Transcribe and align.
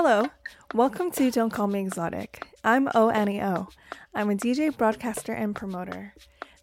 Hello, 0.00 0.28
welcome 0.74 1.10
to 1.10 1.28
Don't 1.28 1.50
Call 1.50 1.66
Me 1.66 1.80
Exotic. 1.80 2.46
I'm 2.62 2.88
O 2.94 3.10
Annie 3.10 3.42
O. 3.42 3.66
I'm 4.14 4.30
a 4.30 4.36
DJ, 4.36 4.70
broadcaster, 4.76 5.32
and 5.32 5.56
promoter. 5.56 6.14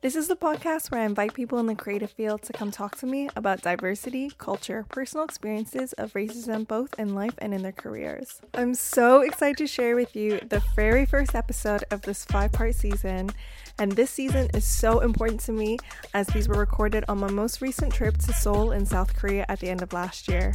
This 0.05 0.15
is 0.15 0.28
the 0.28 0.36
podcast 0.36 0.91
where 0.91 1.02
I 1.02 1.05
invite 1.05 1.33
people 1.33 1.57
in 1.57 1.65
the 1.65 1.73
creative 1.73 2.12
field 2.12 2.44
to 2.44 2.54
come 2.54 2.70
talk 2.70 2.96
to 2.97 3.07
me 3.07 3.28
about 3.36 3.63
diversity, 3.63 4.31
culture, 4.38 4.85
personal 4.89 5.26
experiences 5.26 5.94
of 5.94 6.13
racism 6.13 6.67
both 6.67 6.94
in 6.99 7.15
life 7.15 7.33
and 7.39 7.56
in 7.56 7.63
their 7.63 7.71
careers. 7.71 8.39
I'm 8.53 8.76
so 8.76 9.21
excited 9.21 9.57
to 9.57 9.65
share 9.65 9.96
with 9.96 10.15
you 10.15 10.39
the 10.47 10.62
very 10.76 11.07
first 11.07 11.33
episode 11.33 11.85
of 11.89 12.03
this 12.03 12.24
five 12.24 12.52
part 12.52 12.76
season. 12.76 13.31
And 13.79 13.94
this 13.94 14.12
season 14.12 14.52
is 14.53 14.63
so 14.63 14.99
important 14.99 15.39
to 15.42 15.52
me 15.52 15.79
as 16.13 16.27
these 16.27 16.48
were 16.48 16.59
recorded 16.59 17.03
on 17.08 17.17
my 17.17 17.31
most 17.31 17.59
recent 17.59 17.91
trip 17.91 18.16
to 18.20 18.31
Seoul 18.31 18.73
in 18.73 18.85
South 18.85 19.16
Korea 19.16 19.48
at 19.49 19.59
the 19.59 19.70
end 19.70 19.81
of 19.81 19.91
last 19.91 20.27
year. 20.27 20.53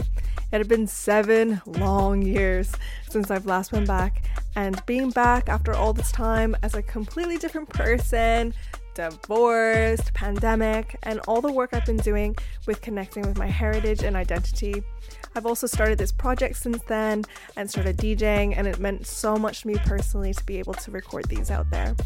It 0.52 0.58
had 0.58 0.68
been 0.68 0.86
seven 0.86 1.60
long 1.66 2.22
years 2.22 2.72
since 3.08 3.32
I've 3.32 3.46
last 3.46 3.72
been 3.72 3.84
back, 3.84 4.22
and 4.54 4.80
being 4.86 5.10
back 5.10 5.48
after 5.48 5.74
all 5.74 5.92
this 5.92 6.12
time 6.12 6.56
as 6.62 6.74
a 6.74 6.82
completely 6.82 7.36
different 7.36 7.68
person, 7.68 8.54
divorced, 9.00 10.12
pandemic, 10.12 10.96
and 11.04 11.20
all 11.20 11.40
the 11.40 11.50
work 11.50 11.70
I've 11.72 11.86
been 11.86 11.96
doing 11.96 12.36
with 12.66 12.82
connecting 12.82 13.22
with 13.22 13.38
my 13.38 13.46
heritage 13.46 14.02
and 14.02 14.14
identity. 14.14 14.82
I've 15.34 15.46
also 15.46 15.66
started 15.66 15.96
this 15.96 16.12
project 16.12 16.56
since 16.56 16.82
then 16.84 17.24
and 17.56 17.70
started 17.70 17.96
DJing, 17.96 18.54
and 18.56 18.66
it 18.66 18.78
meant 18.78 19.06
so 19.06 19.36
much 19.36 19.62
to 19.62 19.68
me 19.68 19.76
personally 19.86 20.34
to 20.34 20.44
be 20.44 20.58
able 20.58 20.74
to 20.74 20.90
record 20.90 21.26
these 21.26 21.50
out 21.50 21.70
there. 21.70 21.96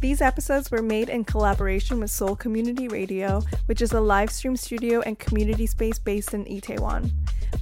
These 0.00 0.20
episodes 0.20 0.70
were 0.70 0.82
made 0.82 1.08
in 1.08 1.24
collaboration 1.24 2.00
with 2.00 2.10
Seoul 2.10 2.36
Community 2.36 2.88
Radio, 2.88 3.42
which 3.66 3.80
is 3.80 3.92
a 3.92 4.00
live 4.00 4.30
stream 4.30 4.56
studio 4.56 5.00
and 5.00 5.18
community 5.18 5.66
space 5.66 5.98
based 5.98 6.34
in 6.34 6.44
Itaewon. 6.44 7.10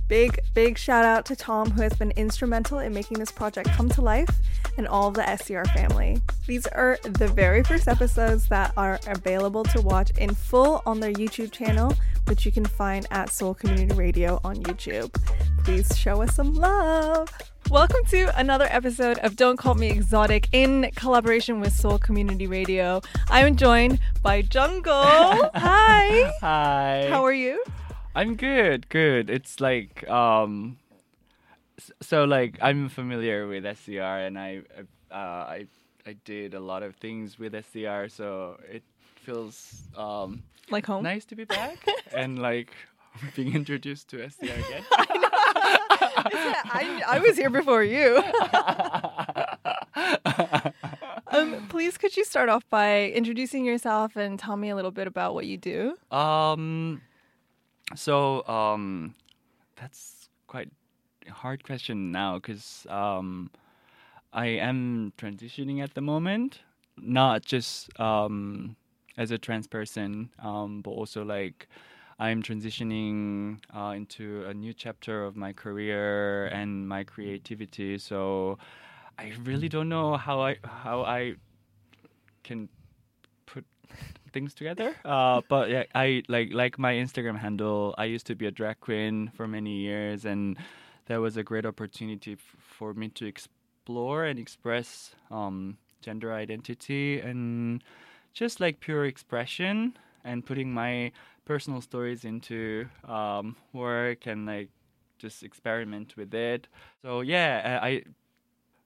Big, 0.08 0.38
big 0.54 0.76
shout 0.76 1.04
out 1.04 1.24
to 1.26 1.36
Tom, 1.36 1.70
who 1.70 1.82
has 1.82 1.94
been 1.94 2.10
instrumental 2.12 2.80
in 2.80 2.92
making 2.92 3.18
this 3.18 3.30
project 3.30 3.70
come 3.70 3.88
to 3.90 4.00
life, 4.00 4.30
and 4.76 4.88
all 4.88 5.08
of 5.08 5.14
the 5.14 5.36
SCR 5.36 5.64
family. 5.72 6.20
These 6.46 6.66
are 6.68 6.98
the 7.02 7.28
very 7.28 7.62
first 7.62 7.88
episodes 7.88 8.48
that 8.48 8.72
are 8.76 8.98
available 9.06 9.64
to 9.64 9.80
watch 9.80 10.10
in 10.18 10.34
full 10.34 10.82
on 10.86 11.00
their 11.00 11.12
YouTube 11.12 11.52
channel, 11.52 11.94
which 12.26 12.44
you 12.44 12.52
can 12.52 12.64
find 12.64 13.06
at 13.10 13.30
Seoul 13.30 13.54
Community 13.54 13.94
Radio 13.94 14.40
on 14.44 14.56
YouTube. 14.56 15.10
Please 15.64 15.96
show 15.96 16.22
us 16.22 16.34
some 16.34 16.54
love. 16.54 17.30
Welcome 17.70 18.04
to 18.08 18.36
another 18.38 18.66
episode 18.68 19.18
of 19.18 19.36
Don't 19.36 19.56
Call 19.56 19.74
Me 19.74 19.88
Exotic 19.90 20.48
in 20.52 20.90
collaboration 20.96 21.60
with 21.60 21.72
Seoul 21.72 21.98
Community 21.98 22.46
Radio. 22.46 23.00
I'm 23.30 23.56
joined 23.56 24.00
by 24.22 24.42
Jungle. 24.42 24.92
Hi. 25.54 26.32
Hi. 26.40 27.06
How 27.08 27.24
are 27.24 27.32
you? 27.32 27.62
I'm 28.14 28.34
good, 28.34 28.88
good. 28.88 29.30
It's 29.30 29.60
like 29.60 30.08
um 30.10 30.78
so 32.00 32.24
like 32.24 32.58
I'm 32.60 32.88
familiar 32.88 33.46
with 33.46 33.64
SCR 33.64 34.02
and 34.26 34.38
I 34.38 34.62
uh, 35.10 35.14
I 35.14 35.66
I 36.06 36.14
did 36.24 36.54
a 36.54 36.60
lot 36.60 36.82
of 36.82 36.96
things 36.96 37.38
with 37.38 37.54
SCR 37.54 38.08
so 38.08 38.58
it 38.70 38.82
feels 39.16 39.82
um 39.96 40.42
Like 40.70 40.86
home? 40.86 41.04
nice 41.04 41.24
to 41.26 41.36
be 41.36 41.44
back 41.44 41.78
and 42.14 42.38
like 42.40 42.72
being 43.34 43.54
introduced 43.54 44.08
to 44.08 44.28
SCR 44.28 44.44
again. 44.44 44.84
I, 46.64 47.02
I 47.08 47.18
was 47.18 47.36
here 47.36 47.50
before 47.50 47.84
you. 47.84 48.22
um, 51.26 51.66
please, 51.68 51.98
could 51.98 52.16
you 52.16 52.24
start 52.24 52.48
off 52.48 52.68
by 52.70 53.06
introducing 53.10 53.64
yourself 53.64 54.16
and 54.16 54.38
tell 54.38 54.56
me 54.56 54.70
a 54.70 54.76
little 54.76 54.90
bit 54.90 55.06
about 55.06 55.34
what 55.34 55.46
you 55.46 55.56
do? 55.56 55.96
Um, 56.10 57.02
so 57.94 58.46
um, 58.46 59.14
that's 59.76 60.28
quite 60.46 60.70
a 61.28 61.32
hard 61.32 61.64
question 61.64 62.12
now 62.12 62.36
because 62.36 62.86
um, 62.88 63.50
I 64.32 64.46
am 64.46 65.12
transitioning 65.18 65.82
at 65.82 65.94
the 65.94 66.00
moment, 66.00 66.60
not 66.96 67.44
just 67.44 67.98
um 68.00 68.76
as 69.18 69.30
a 69.30 69.38
trans 69.38 69.66
person, 69.66 70.30
um, 70.38 70.80
but 70.80 70.90
also 70.90 71.22
like 71.24 71.68
I'm 72.22 72.40
transitioning 72.40 73.58
uh, 73.74 73.94
into 73.96 74.44
a 74.46 74.54
new 74.54 74.72
chapter 74.72 75.24
of 75.24 75.34
my 75.34 75.52
career 75.52 76.46
and 76.46 76.88
my 76.88 77.02
creativity. 77.02 77.98
So 77.98 78.58
I 79.18 79.32
really 79.42 79.68
don't 79.68 79.88
know 79.88 80.16
how 80.16 80.40
I 80.40 80.56
how 80.62 81.02
I 81.02 81.34
can 82.44 82.68
put 83.44 83.64
things 84.32 84.54
together. 84.54 84.94
Uh, 85.04 85.40
but 85.48 85.68
yeah, 85.68 85.82
I 85.96 86.22
like 86.28 86.52
like 86.52 86.78
my 86.78 86.94
Instagram 86.94 87.36
handle. 87.36 87.92
I 87.98 88.04
used 88.04 88.26
to 88.28 88.36
be 88.36 88.46
a 88.46 88.52
drag 88.52 88.78
queen 88.78 89.32
for 89.34 89.48
many 89.48 89.78
years, 89.78 90.24
and 90.24 90.56
that 91.06 91.16
was 91.16 91.36
a 91.36 91.42
great 91.42 91.66
opportunity 91.66 92.34
f- 92.34 92.56
for 92.60 92.94
me 92.94 93.08
to 93.18 93.26
explore 93.26 94.26
and 94.26 94.38
express 94.38 95.16
um, 95.32 95.76
gender 96.00 96.32
identity 96.32 97.18
and 97.18 97.82
just 98.32 98.60
like 98.60 98.78
pure 98.78 99.06
expression 99.06 99.98
and 100.24 100.46
putting 100.46 100.72
my 100.72 101.10
personal 101.44 101.80
stories 101.80 102.24
into 102.24 102.86
um, 103.04 103.56
work 103.72 104.26
and 104.26 104.46
like 104.46 104.70
just 105.18 105.42
experiment 105.42 106.16
with 106.16 106.34
it. 106.34 106.68
So 107.02 107.20
yeah, 107.20 107.78
I. 107.82 108.02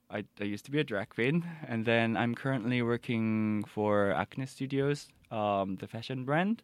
I, 0.08 0.22
I 0.40 0.44
used 0.44 0.64
to 0.66 0.70
be 0.70 0.78
a 0.78 0.84
drag 0.84 1.08
queen, 1.08 1.44
and 1.66 1.84
then 1.84 2.16
I'm 2.16 2.36
currently 2.36 2.80
working 2.80 3.64
for 3.64 4.12
Acne 4.12 4.46
Studios, 4.46 5.08
um, 5.32 5.74
the 5.80 5.88
fashion 5.88 6.24
brand, 6.24 6.62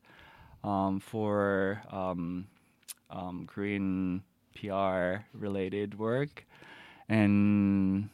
um, 0.63 1.01
for 1.01 1.83
um, 1.91 2.47
um, 3.11 3.47
Korean 3.49 4.23
PR 4.55 5.25
related 5.35 5.99
work, 5.99 6.47
and 7.09 8.09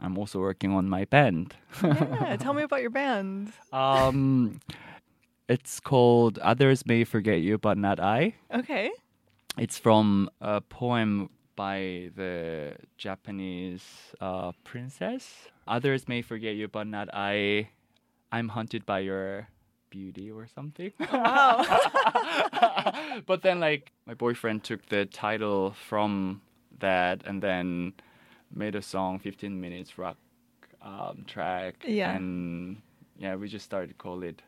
I'm 0.00 0.16
also 0.16 0.40
working 0.40 0.72
on 0.72 0.88
my 0.88 1.04
band. 1.04 1.54
Yeah, 1.82 2.36
tell 2.40 2.54
me 2.54 2.62
about 2.62 2.80
your 2.80 2.90
band. 2.90 3.52
um, 3.74 4.60
it's 5.48 5.80
called 5.80 6.38
"Others 6.38 6.86
May 6.86 7.04
Forget 7.04 7.40
You, 7.40 7.58
But 7.58 7.78
Not 7.78 8.00
I." 8.00 8.34
Okay. 8.52 8.90
It's 9.58 9.78
from 9.78 10.28
a 10.40 10.60
poem 10.60 11.30
by 11.56 12.10
the 12.14 12.74
Japanese 12.98 13.82
uh, 14.20 14.52
princess. 14.62 15.48
Others 15.66 16.06
may 16.06 16.22
forget 16.22 16.54
you, 16.54 16.68
but 16.68 16.86
not 16.86 17.08
I. 17.12 17.70
I'm 18.30 18.48
haunted 18.48 18.84
by 18.84 19.00
your 19.00 19.48
beauty 19.88 20.30
or 20.30 20.46
something. 20.46 20.92
Wow. 21.00 21.64
but 23.26 23.42
then, 23.42 23.58
like, 23.60 23.92
my 24.04 24.14
boyfriend 24.14 24.62
took 24.62 24.86
the 24.86 25.06
title 25.06 25.74
from 25.88 26.42
that 26.78 27.22
and 27.24 27.42
then 27.42 27.94
made 28.54 28.74
a 28.74 28.82
song, 28.82 29.18
15 29.18 29.58
minutes 29.58 29.96
rock 29.96 30.18
um, 30.82 31.24
track. 31.26 31.76
Yeah. 31.86 32.14
And 32.14 32.82
yeah, 33.18 33.36
we 33.36 33.48
just 33.48 33.64
started 33.64 33.88
to 33.88 33.94
call 33.94 34.22
it 34.22 34.42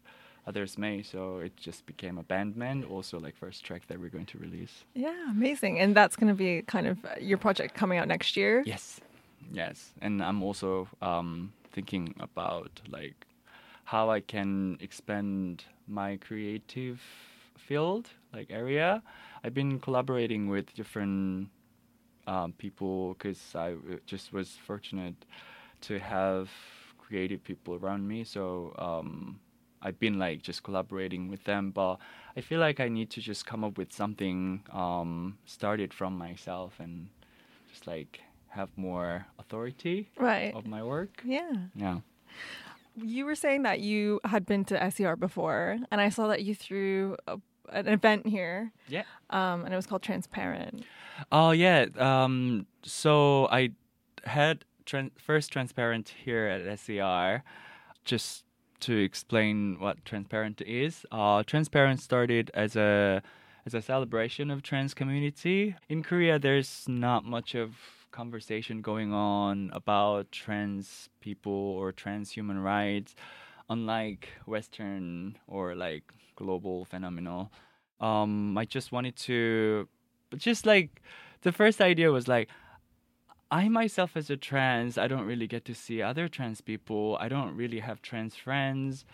Others 0.48 0.78
May. 0.78 1.03
So 1.03 1.38
it 1.38 1.54
just 1.56 1.84
became 1.86 2.16
a 2.19 2.22
band 2.22 2.56
man, 2.56 2.84
also 2.84 3.20
like 3.20 3.36
first 3.36 3.64
track 3.64 3.82
that 3.88 4.00
we're 4.00 4.09
going 4.09 4.26
to 4.26 4.38
release. 4.38 4.84
Yeah, 4.94 5.31
amazing. 5.31 5.78
And 5.78 5.94
that's 5.94 6.16
going 6.16 6.28
to 6.28 6.34
be 6.34 6.62
kind 6.62 6.86
of 6.86 7.04
uh, 7.04 7.09
your 7.20 7.38
project 7.38 7.75
coming 7.75 7.98
out 7.98 8.09
next 8.09 8.36
year. 8.36 8.62
Yes, 8.66 9.00
yes, 9.53 9.92
and 10.00 10.22
I'm 10.22 10.42
also 10.42 10.88
um, 11.03 11.53
thinking 11.72 12.14
about 12.19 12.81
like 12.88 13.26
how 13.84 14.10
I 14.10 14.20
can 14.20 14.78
expand 14.81 15.64
my 15.87 16.16
creative 16.16 17.00
field, 17.56 18.08
like 18.32 18.50
area. 18.50 19.03
I've 19.44 19.54
been 19.54 19.78
collaborating 19.81 20.48
with 20.48 20.75
different 20.75 21.48
um, 22.26 22.53
people 22.58 23.14
because 23.14 23.41
I 23.54 23.76
just 24.06 24.32
was 24.32 24.56
fortunate 24.66 25.26
to 25.82 25.98
have 25.98 26.50
creative 26.98 27.42
people 27.44 27.75
around 27.75 28.06
me. 28.06 28.25
So 28.25 28.75
um, 28.78 29.41
I've 29.83 29.99
been 29.99 30.19
like 30.19 30.43
just 30.43 30.62
collaborating 30.62 31.28
with 31.28 31.44
them, 31.44 31.71
but 31.71 31.97
I 32.37 32.41
feel 32.41 32.61
like 32.61 32.81
I 32.81 32.89
need 32.89 33.11
to 33.11 33.21
just 33.21 33.47
come 33.47 33.65
up 33.65 33.78
with 33.78 33.93
something 33.93 34.62
um, 34.72 35.38
started 35.47 35.93
from 35.94 36.17
myself 36.19 36.75
and 36.81 37.08
just 37.70 37.87
like 37.87 38.20
have 38.49 38.70
more 38.76 39.26
authority 39.38 40.11
Right. 40.17 40.55
of 40.55 40.67
my 40.67 40.82
work. 40.82 41.23
Yeah. 41.25 41.52
Yeah. 41.75 41.99
You 43.00 43.25
were 43.26 43.35
saying 43.37 43.62
that 43.62 43.81
you 43.81 44.20
had 44.25 44.44
been 44.47 44.64
to 44.67 44.91
SCR 44.91 45.14
before, 45.14 45.79
and 45.91 46.00
I 46.00 46.08
saw 46.08 46.26
that 46.29 46.43
you 46.43 46.55
threw 46.55 47.17
a, 47.29 47.38
an 47.70 47.87
event 47.87 48.26
here, 48.26 48.73
Yeah. 48.88 49.05
um, 49.31 49.64
and 49.64 49.73
it 49.73 49.76
was 49.76 49.87
called 49.87 50.02
Transparent. 50.02 50.85
Oh 51.31 51.52
yeah. 51.52 51.87
Um, 51.97 52.67
so 52.82 53.47
I 53.52 53.70
had 54.25 54.64
tran- 54.87 55.12
first 55.17 55.52
transparent 55.52 56.12
here 56.25 56.47
at 56.47 56.79
SCR, 56.81 57.44
just 58.05 58.44
to 58.80 58.96
explain 58.96 59.78
what 59.78 60.04
transparent 60.04 60.60
is. 60.62 61.06
Uh, 61.10 61.42
transparent 61.42 62.00
started 62.00 62.50
as 62.54 62.76
a 62.76 63.22
as 63.66 63.75
a 63.75 63.82
celebration 63.82 64.50
of 64.50 64.62
trans 64.62 64.94
community 64.94 65.75
in 65.88 66.02
Korea. 66.02 66.38
There's 66.38 66.86
not 66.88 67.25
much 67.25 67.54
of 67.54 67.76
conversation 68.10 68.80
going 68.80 69.12
on 69.12 69.70
about 69.75 70.32
trans 70.32 71.10
people 71.20 71.52
or 71.52 71.92
trans 71.92 72.30
human 72.30 72.58
rights, 72.58 73.14
unlike 73.69 74.28
Western 74.46 75.36
or 75.46 75.75
like 75.75 76.04
global 76.36 76.84
phenomenal. 76.84 77.52
Um, 78.00 78.56
I 78.56 78.64
just 78.64 78.92
wanted 78.92 79.16
to, 79.16 79.88
just 80.36 80.64
like 80.64 81.02
the 81.42 81.52
first 81.52 81.80
idea 81.80 82.10
was 82.10 82.28
like, 82.28 82.48
I 83.50 83.69
myself, 83.69 84.15
as 84.15 84.29
a 84.29 84.37
trans, 84.37 84.99
I 84.99 85.09
don't 85.09 85.25
really 85.25 85.47
get 85.47 85.65
to 85.67 85.75
see 85.75 86.03
other 86.03 86.29
trans 86.29 86.61
people. 86.61 87.17
I 87.19 87.29
don't 87.29 87.56
really 87.56 87.79
have 87.81 88.03
trans 88.03 88.35
friends. 88.35 89.06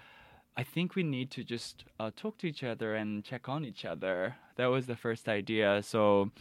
I 0.57 0.65
think 0.65 0.97
we 0.97 1.05
need 1.05 1.31
to 1.33 1.45
just 1.45 1.85
uh, 2.01 2.11
talk 2.17 2.39
to 2.39 2.49
each 2.49 2.65
other 2.65 2.97
and 2.97 3.25
check 3.25 3.49
on 3.49 3.65
each 3.65 3.85
other. 3.85 4.35
That 4.57 4.67
was 4.67 4.87
the 4.87 4.97
first 4.97 5.29
idea. 5.29 5.83
So 5.85 6.33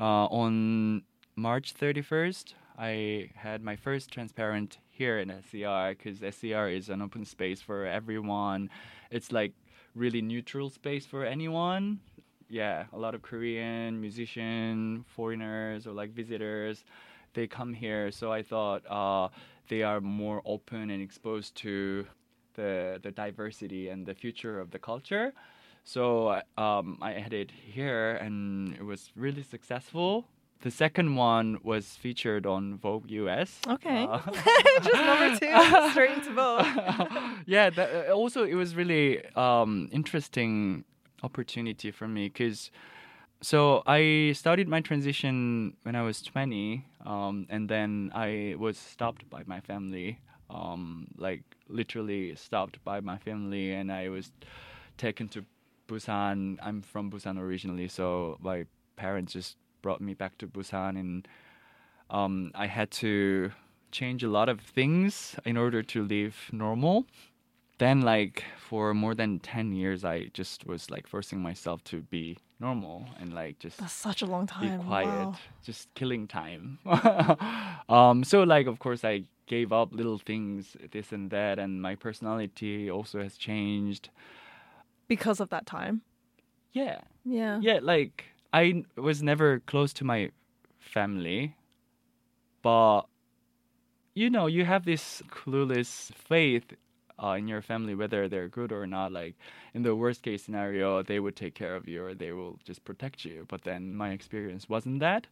uh, 0.00 0.26
on 0.26 1.02
March 1.36 1.74
31st, 1.74 2.54
I 2.76 3.30
had 3.36 3.62
my 3.62 3.76
first 3.76 4.10
transparent 4.10 4.78
here 4.88 5.20
in 5.20 5.28
SCR 5.28 5.94
because 5.94 6.18
SCR 6.18 6.68
is 6.68 6.88
an 6.88 7.00
open 7.00 7.24
space 7.24 7.60
for 7.60 7.86
everyone. 7.86 8.68
It's 9.12 9.30
like 9.30 9.52
really 9.94 10.22
neutral 10.22 10.70
space 10.70 11.06
for 11.06 11.24
anyone. 11.24 12.00
Yeah, 12.48 12.86
a 12.92 12.98
lot 12.98 13.14
of 13.14 13.22
Korean 13.22 14.00
musician, 14.00 15.04
foreigners 15.06 15.86
or 15.86 15.92
like 15.92 16.10
visitors, 16.10 16.84
they 17.38 17.46
come 17.46 17.72
here. 17.72 18.10
So 18.10 18.32
I 18.32 18.42
thought 18.42 18.82
uh, 18.90 19.28
they 19.68 19.82
are 19.82 20.00
more 20.00 20.42
open 20.44 20.90
and 20.90 21.00
exposed 21.08 21.54
to 21.64 22.06
the 22.54 22.98
the 23.04 23.12
diversity 23.12 23.88
and 23.92 24.04
the 24.10 24.14
future 24.14 24.58
of 24.60 24.70
the 24.74 24.80
culture. 24.90 25.32
So 25.84 26.42
um, 26.58 26.98
I 27.00 27.12
had 27.24 27.32
it 27.32 27.50
here, 27.76 28.08
and 28.24 28.74
it 28.74 28.84
was 28.92 29.10
really 29.16 29.44
successful. 29.54 30.26
The 30.60 30.72
second 30.72 31.14
one 31.14 31.48
was 31.62 31.84
featured 32.04 32.44
on 32.44 32.62
Vogue 32.78 33.08
US. 33.22 33.60
Okay. 33.76 34.00
Uh, 34.10 34.18
Just 34.82 35.04
number 35.10 35.30
two, 35.38 35.90
straight 35.92 36.14
into 36.18 36.32
Vogue. 36.32 36.66
yeah. 37.46 37.70
That, 37.70 37.88
uh, 37.94 38.20
also, 38.20 38.42
it 38.42 38.56
was 38.56 38.74
really 38.74 39.24
um, 39.36 39.88
interesting 39.92 40.84
opportunity 41.22 41.90
for 41.92 42.08
me 42.08 42.24
because. 42.28 42.70
So 43.40 43.82
I 43.86 44.32
started 44.34 44.68
my 44.68 44.80
transition 44.80 45.76
when 45.84 45.94
I 45.94 46.02
was 46.02 46.22
20, 46.22 46.84
um, 47.06 47.46
and 47.48 47.68
then 47.68 48.10
I 48.12 48.56
was 48.58 48.76
stopped 48.76 49.30
by 49.30 49.44
my 49.46 49.60
family, 49.60 50.18
um, 50.50 51.06
like 51.16 51.42
literally 51.68 52.34
stopped 52.34 52.82
by 52.82 53.00
my 53.00 53.16
family, 53.16 53.72
and 53.72 53.92
I 53.92 54.08
was 54.08 54.32
taken 54.96 55.28
to 55.28 55.44
Busan. 55.86 56.58
I'm 56.60 56.82
from 56.82 57.12
Busan 57.12 57.38
originally, 57.38 57.86
so 57.86 58.38
my 58.40 58.66
parents 58.96 59.34
just 59.34 59.56
brought 59.82 60.00
me 60.00 60.14
back 60.14 60.36
to 60.38 60.48
Busan, 60.48 60.98
and 60.98 61.28
um, 62.10 62.50
I 62.56 62.66
had 62.66 62.90
to 63.02 63.52
change 63.92 64.24
a 64.24 64.28
lot 64.28 64.48
of 64.48 64.60
things 64.60 65.36
in 65.44 65.56
order 65.56 65.82
to 65.84 66.02
live 66.02 66.50
normal. 66.50 67.06
Then, 67.78 68.00
like 68.02 68.44
for 68.58 68.92
more 68.92 69.14
than 69.14 69.38
ten 69.38 69.72
years, 69.72 70.04
I 70.04 70.30
just 70.34 70.66
was 70.66 70.90
like 70.90 71.06
forcing 71.06 71.40
myself 71.40 71.82
to 71.84 72.02
be 72.02 72.36
normal 72.60 73.06
and 73.20 73.32
like 73.32 73.60
just 73.60 73.78
That's 73.78 73.92
such 73.92 74.20
a 74.20 74.26
long 74.26 74.46
time 74.48 74.78
be 74.78 74.84
quiet, 74.84 75.26
Wow. 75.26 75.34
just 75.62 75.92
killing 75.94 76.26
time. 76.26 76.78
um, 77.88 78.24
so 78.24 78.42
like, 78.42 78.66
of 78.66 78.80
course, 78.80 79.04
I 79.04 79.24
gave 79.46 79.72
up 79.72 79.92
little 79.94 80.18
things, 80.18 80.76
this 80.90 81.12
and 81.12 81.30
that, 81.30 81.58
and 81.60 81.80
my 81.80 81.94
personality 81.94 82.90
also 82.90 83.22
has 83.22 83.36
changed. 83.36 84.10
Because 85.06 85.40
of 85.40 85.48
that 85.50 85.64
time. 85.64 86.02
Yeah, 86.72 87.00
Yeah. 87.24 87.58
yeah. 87.62 87.78
Like 87.80 88.24
i 88.52 88.82
was 88.96 89.22
never 89.22 89.60
close 89.60 89.92
to 89.94 90.04
my 90.04 90.30
family, 90.80 91.54
but 92.62 93.02
you 94.14 94.28
know, 94.30 94.46
you 94.46 94.64
have 94.64 94.84
this 94.84 95.22
clueless 95.30 96.12
faith 96.14 96.72
uh, 97.22 97.36
in 97.38 97.48
your 97.48 97.62
family, 97.62 97.94
whether 97.94 98.28
they're 98.28 98.48
good 98.48 98.72
or 98.72 98.86
not. 98.86 99.12
Like 99.12 99.34
in 99.74 99.82
the 99.82 99.94
worst 99.94 100.22
case 100.22 100.44
scenario, 100.44 101.02
they 101.02 101.20
would 101.20 101.36
take 101.36 101.54
care 101.54 101.74
of 101.74 101.88
you 101.88 102.04
or 102.04 102.14
they 102.14 102.32
will 102.32 102.58
just 102.64 102.84
protect 102.84 103.24
you. 103.24 103.46
But 103.48 103.62
then 103.62 103.94
my 103.94 104.10
experience 104.10 104.68
wasn't 104.68 105.00
that, 105.00 105.26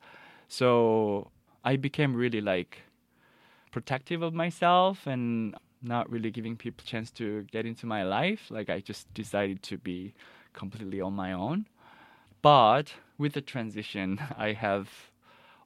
so 0.49 1.31
I 1.65 1.77
became 1.77 2.15
really 2.15 2.41
like 2.41 2.83
protective 3.71 4.23
of 4.23 4.33
myself 4.33 5.07
and 5.07 5.55
not 5.83 6.11
really 6.11 6.31
giving 6.31 6.57
people 6.57 6.85
chance 6.85 7.11
to 7.13 7.43
get 7.53 7.67
into 7.67 7.87
my 7.87 8.03
life. 8.03 8.51
Like 8.51 8.71
I 8.71 8.81
just 8.81 9.13
decided 9.15 9.63
to 9.65 9.79
be 9.79 10.15
completely 10.53 11.01
on 11.01 11.13
my 11.13 11.33
own. 11.33 11.67
But 12.43 12.95
with 13.19 13.33
the 13.35 13.41
transition, 13.41 14.21
I 14.39 14.53
have 14.53 14.89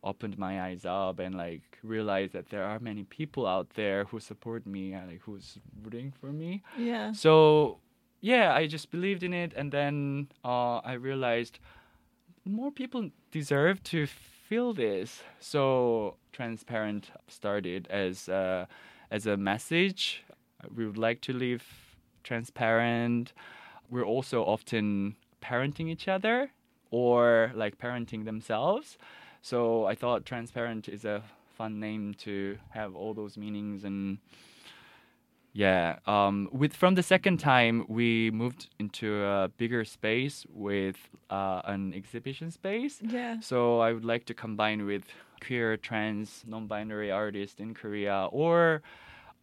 opened 0.02 0.38
my 0.38 0.62
eyes 0.62 0.84
up 0.84 1.18
and 1.18 1.34
like 1.34 1.62
realized 1.82 2.32
that 2.32 2.48
there 2.50 2.64
are 2.64 2.78
many 2.78 3.04
people 3.04 3.46
out 3.46 3.70
there 3.74 4.04
who 4.04 4.20
support 4.20 4.66
me 4.66 4.92
and 4.92 5.08
like 5.08 5.20
who's 5.22 5.58
rooting 5.82 6.12
for 6.20 6.32
me. 6.32 6.62
Yeah. 6.78 7.12
So 7.12 7.78
yeah, 8.20 8.54
I 8.54 8.66
just 8.66 8.90
believed 8.90 9.22
in 9.22 9.32
it, 9.32 9.52
and 9.56 9.72
then 9.72 10.28
uh, 10.44 10.78
I 10.78 10.92
realized 10.94 11.58
more 12.44 12.70
people 12.70 13.10
deserve 13.30 13.82
to 13.84 14.06
feel 14.06 14.72
this. 14.74 15.22
So 15.38 16.16
transparent 16.32 17.10
started 17.28 17.86
as 17.88 18.28
a, 18.28 18.68
as 19.10 19.26
a 19.26 19.36
message. 19.36 20.24
We 20.74 20.86
would 20.86 20.98
like 20.98 21.20
to 21.22 21.32
live 21.32 21.64
transparent. 22.22 23.32
We're 23.90 24.04
also 24.04 24.44
often 24.44 25.16
parenting 25.42 25.88
each 25.88 26.06
other 26.08 26.50
or 26.90 27.52
like 27.54 27.78
parenting 27.78 28.24
themselves. 28.24 28.98
So 29.42 29.86
I 29.86 29.94
thought 29.94 30.24
transparent 30.24 30.88
is 30.88 31.04
a 31.04 31.22
fun 31.56 31.80
name 31.80 32.14
to 32.14 32.58
have 32.70 32.94
all 32.94 33.14
those 33.14 33.36
meanings 33.36 33.84
and 33.84 34.18
yeah. 35.52 35.98
Um, 36.06 36.48
with 36.52 36.74
from 36.74 36.94
the 36.94 37.02
second 37.02 37.38
time, 37.38 37.84
we 37.88 38.30
moved 38.30 38.68
into 38.78 39.24
a 39.24 39.50
bigger 39.56 39.84
space 39.84 40.46
with 40.48 40.96
uh, 41.28 41.62
an 41.64 41.92
exhibition 41.92 42.50
space. 42.50 43.00
Yeah. 43.02 43.40
So 43.40 43.80
I 43.80 43.92
would 43.92 44.04
like 44.04 44.26
to 44.26 44.34
combine 44.34 44.86
with 44.86 45.04
queer, 45.44 45.76
trans, 45.76 46.44
non-binary 46.46 47.10
artists 47.10 47.58
in 47.58 47.74
Korea 47.74 48.28
or 48.30 48.82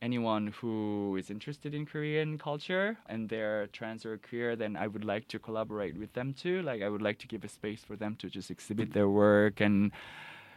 anyone 0.01 0.47
who 0.47 1.15
is 1.17 1.29
interested 1.29 1.73
in 1.73 1.85
Korean 1.85 2.37
culture 2.37 2.97
and 3.07 3.29
they're 3.29 3.67
trans 3.67 4.05
or 4.05 4.17
queer, 4.17 4.55
then 4.55 4.75
I 4.75 4.87
would 4.87 5.05
like 5.05 5.27
to 5.29 5.39
collaborate 5.39 5.97
with 5.97 6.13
them 6.13 6.33
too. 6.33 6.61
Like 6.61 6.81
I 6.81 6.89
would 6.89 7.01
like 7.01 7.17
to 7.19 7.27
give 7.27 7.43
a 7.43 7.49
space 7.49 7.83
for 7.83 7.95
them 7.95 8.15
to 8.17 8.29
just 8.29 8.51
exhibit 8.51 8.93
their 8.93 9.09
work 9.09 9.59
and 9.61 9.91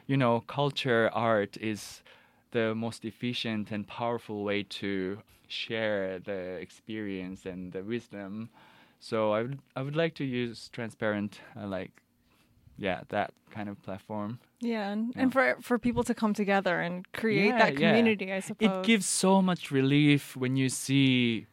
you 0.07 0.17
know, 0.17 0.41
culture 0.49 1.09
art 1.13 1.57
is 1.61 2.03
the 2.51 2.75
most 2.75 3.05
efficient 3.05 3.71
and 3.71 3.87
powerful 3.87 4.43
way 4.43 4.65
to 4.65 5.19
share 5.47 6.19
the 6.19 6.59
experience 6.61 7.47
and 7.47 7.73
the 7.73 7.83
wisdom. 7.83 8.51
So 8.99 9.33
I 9.33 9.43
would 9.43 9.59
I 9.77 9.83
would 9.83 9.97
like 9.97 10.15
to 10.17 10.25
use 10.25 10.69
transparent 10.73 11.41
uh, 11.57 11.67
like 11.67 11.93
yeah 12.77 13.03
that 13.09 13.33
kind 13.51 13.69
of 13.69 13.81
platform. 13.83 14.39
Yeah. 14.61 14.91
And, 14.91 15.13
Yeah. 15.15 15.23
and 15.23 15.33
for 15.33 15.57
for 15.61 15.79
people 15.79 16.03
to 16.05 16.15
come 16.15 16.35
together 16.35 16.81
and 16.81 17.11
create 17.13 17.47
Yeah, 17.55 17.59
that 17.59 17.73
yeah. 17.79 17.89
community, 17.89 18.33
I 18.33 18.41
suppose. 18.41 18.85
It 18.85 18.87
gives 18.87 19.07
so 19.07 19.41
much 19.43 19.71
relief 19.71 20.37
when 20.37 20.57
you 20.57 20.69
see 20.69 21.47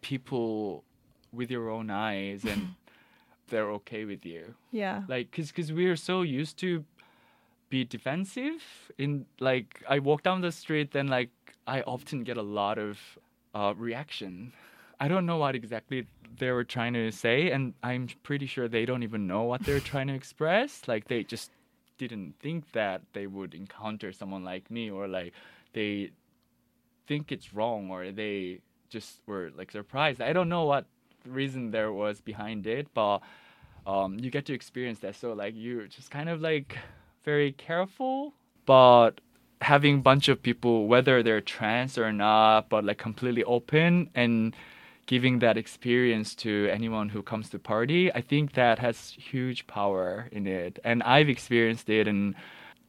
people 0.00 0.84
with 1.32 1.50
your 1.50 1.68
own 1.70 1.90
eyes 1.90 2.44
and 2.44 2.74
they're 3.48 3.70
okay 3.70 4.04
with 4.04 4.24
you. 4.24 4.54
Yeah. 4.72 5.02
Like 5.08 5.30
cuz 5.30 5.52
cuz 5.52 5.72
we're 5.72 5.96
so 5.96 6.22
used 6.22 6.56
to 6.58 6.84
be 7.70 7.84
defensive 7.84 8.62
in 8.98 9.26
like 9.40 9.82
I 9.88 9.98
walk 9.98 10.22
down 10.22 10.40
the 10.40 10.52
street 10.52 10.92
then 10.92 11.08
like 11.08 11.30
I 11.66 11.80
often 11.82 12.24
get 12.24 12.36
a 12.36 12.42
lot 12.60 12.78
of 12.78 13.18
uh, 13.54 13.72
reaction. 13.76 14.52
I 15.00 15.08
don't 15.08 15.26
know 15.26 15.38
what 15.38 15.54
exactly 15.54 16.06
they 16.38 16.50
were 16.50 16.64
trying 16.64 16.92
to 16.94 17.10
say 17.10 17.50
and 17.50 17.74
I'm 17.82 18.08
pretty 18.22 18.46
sure 18.46 18.68
they 18.68 18.84
don't 18.84 19.02
even 19.02 19.26
know 19.26 19.42
what 19.42 19.62
they're 19.64 19.80
trying 19.92 20.08
to 20.08 20.14
express. 20.14 20.86
Like 20.86 21.08
they 21.08 21.24
just 21.24 21.50
didn't 21.98 22.34
think 22.40 22.72
that 22.72 23.02
they 23.12 23.26
would 23.26 23.54
encounter 23.54 24.12
someone 24.12 24.44
like 24.44 24.70
me 24.70 24.90
or 24.90 25.06
like 25.08 25.32
they 25.72 26.10
think 27.06 27.30
it's 27.32 27.52
wrong 27.54 27.90
or 27.90 28.10
they 28.10 28.60
just 28.88 29.20
were 29.26 29.50
like 29.56 29.70
surprised. 29.70 30.20
I 30.20 30.32
don't 30.32 30.48
know 30.48 30.64
what 30.64 30.86
reason 31.26 31.70
there 31.70 31.92
was 31.92 32.20
behind 32.20 32.66
it, 32.66 32.88
but 32.94 33.20
um, 33.86 34.18
you 34.18 34.30
get 34.30 34.46
to 34.46 34.54
experience 34.54 35.00
that. 35.00 35.16
So 35.16 35.32
like 35.32 35.54
you're 35.56 35.86
just 35.86 36.10
kind 36.10 36.28
of 36.28 36.40
like 36.40 36.78
very 37.24 37.52
careful, 37.52 38.34
but 38.66 39.20
having 39.60 39.96
a 39.96 40.02
bunch 40.02 40.28
of 40.28 40.42
people, 40.42 40.86
whether 40.86 41.22
they're 41.22 41.40
trans 41.40 41.96
or 41.98 42.12
not, 42.12 42.68
but 42.68 42.84
like 42.84 42.98
completely 42.98 43.44
open 43.44 44.10
and 44.14 44.54
giving 45.06 45.38
that 45.40 45.56
experience 45.56 46.34
to 46.34 46.68
anyone 46.70 47.10
who 47.10 47.22
comes 47.22 47.50
to 47.50 47.58
party, 47.58 48.12
I 48.12 48.20
think 48.20 48.54
that 48.54 48.78
has 48.78 49.10
huge 49.10 49.66
power 49.66 50.28
in 50.32 50.46
it. 50.46 50.78
And 50.84 51.02
I've 51.02 51.28
experienced 51.28 51.88
it 51.88 52.08
and 52.08 52.34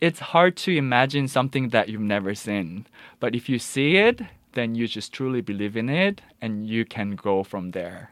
it's 0.02 0.20
hard 0.20 0.58
to 0.58 0.76
imagine 0.76 1.28
something 1.28 1.70
that 1.70 1.90
you've 1.90 2.02
never 2.02 2.36
seen. 2.36 2.86
But 3.20 3.36
if 3.36 3.50
you 3.50 3.60
see 3.60 3.98
it, 3.98 4.22
then 4.54 4.76
you 4.76 4.88
just 4.88 5.14
truly 5.14 5.42
believe 5.42 5.76
in 5.78 5.90
it 5.90 6.22
and 6.42 6.68
you 6.68 6.86
can 6.86 7.16
go 7.16 7.44
from 7.44 7.72
there. 7.72 8.12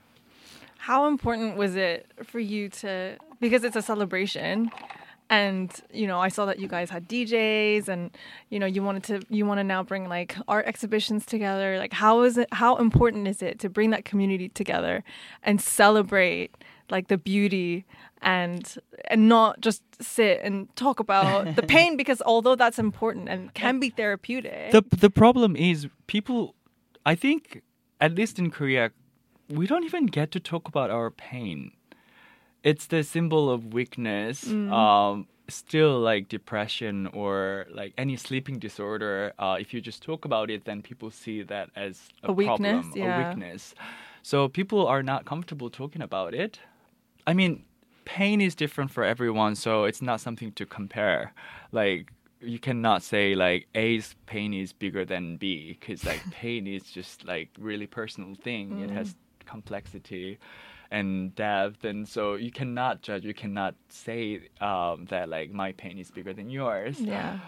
How 0.78 1.08
important 1.08 1.56
was 1.56 1.76
it 1.76 2.08
for 2.24 2.40
you 2.40 2.70
to 2.70 3.18
because 3.40 3.64
it's 3.64 3.76
a 3.76 3.82
celebration 3.82 4.70
and 5.34 5.72
you 5.92 6.08
know 6.08 6.20
I 6.20 6.30
saw 6.30 6.46
that 6.46 6.60
you 6.60 6.68
guys 6.68 6.90
had 6.90 7.08
DJs 7.08 7.88
and 7.88 8.12
you 8.50 8.60
know 8.60 8.66
you 8.66 8.84
wanted 8.84 9.04
to 9.10 9.22
you 9.30 9.46
want 9.46 9.60
to 9.60 9.64
now 9.64 9.82
bring 9.84 10.08
like 10.08 10.36
art 10.48 10.66
exhibitions 10.68 11.26
together 11.26 11.78
like 11.78 11.94
how 11.94 12.22
is 12.22 12.38
it 12.38 12.48
how 12.52 12.76
important 12.78 13.28
is 13.28 13.42
it 13.42 13.60
to 13.60 13.70
bring 13.70 13.90
that 13.92 14.06
community 14.06 14.50
together 14.50 15.04
and 15.42 15.60
celebrate 15.60 16.52
like 16.90 17.08
the 17.08 17.18
beauty 17.18 17.86
and 18.22 18.78
and 19.06 19.28
not 19.28 19.60
just 19.60 19.82
sit 20.02 20.40
and 20.44 20.74
talk 20.76 21.00
about 21.00 21.56
the 21.56 21.64
pain 21.76 21.98
because 21.98 22.22
although 22.26 22.56
that's 22.56 22.80
important 22.80 23.30
and 23.30 23.54
can 23.54 23.80
be 23.80 23.90
therapeutic. 23.90 24.72
The 24.72 24.84
the 25.06 25.10
problem 25.10 25.56
is 25.56 25.88
people. 26.08 26.56
I 27.06 27.16
think 27.16 27.62
at 28.00 28.16
least 28.16 28.40
in 28.40 28.50
Korea, 28.50 28.92
we 29.50 29.68
don't 29.68 29.84
even 29.84 30.06
get 30.06 30.32
to 30.32 30.40
talk 30.40 30.68
about 30.68 30.90
our 30.90 31.10
pain. 31.12 31.72
It's 32.64 32.86
the 32.88 33.04
symbol 33.04 33.50
of 33.50 33.74
weakness. 33.74 34.48
Um, 34.50 35.28
still 35.50 36.00
like 36.00 36.30
depression 36.30 37.08
or 37.08 37.66
like 37.70 37.94
any 37.98 38.16
sleeping 38.16 38.60
disorder. 38.60 39.34
Uh, 39.38 39.58
if 39.60 39.74
you 39.74 39.82
just 39.82 40.02
talk 40.02 40.26
about 40.26 40.50
it, 40.50 40.66
then 40.66 40.82
people 40.82 41.12
see 41.12 41.44
that 41.44 41.70
as 41.76 42.00
a, 42.24 42.30
A 42.30 42.34
weakness, 42.34 42.86
problem, 42.86 42.98
yeah. 42.98 43.16
a 43.16 43.30
weakness. 43.30 43.76
So 44.22 44.48
people 44.48 44.88
are 44.88 45.04
not 45.04 45.26
comfortable 45.26 45.70
talking 45.70 46.02
about 46.02 46.34
it. 46.34 46.60
I 47.28 47.34
mean, 47.34 47.66
pain 48.06 48.40
is 48.42 48.56
different 48.56 48.92
for 48.92 49.04
everyone, 49.04 49.56
so 49.56 49.84
it's 49.84 50.02
not 50.02 50.22
something 50.22 50.52
to 50.54 50.66
compare. 50.66 51.34
Like 51.72 52.12
you 52.42 52.60
cannot 52.60 53.04
say 53.04 53.36
like 53.36 53.68
A's 53.76 54.16
pain 54.26 54.54
is 54.54 54.72
bigger 54.74 55.06
than 55.06 55.38
B 55.38 55.78
because 55.80 56.06
like 56.06 56.22
pain 56.32 56.68
is 56.68 56.84
just 56.84 57.26
like 57.26 57.50
really 57.60 57.88
personal 57.88 58.36
thing. 58.36 58.80
It 58.82 58.90
has 58.92 59.16
complexity 59.46 60.40
and 60.94 61.36
depth, 61.36 61.84
and 61.84 62.08
so 62.08 62.36
you 62.36 62.52
cannot 62.52 63.02
judge. 63.02 63.26
You 63.26 63.34
cannot 63.34 63.76
say 63.90 64.50
um, 64.62 65.06
that 65.10 65.30
like 65.30 65.52
my 65.52 65.72
pain 65.74 65.98
is 65.98 66.12
bigger 66.12 66.34
than 66.34 66.50
yours 66.50 67.00
yeah. 67.00 67.40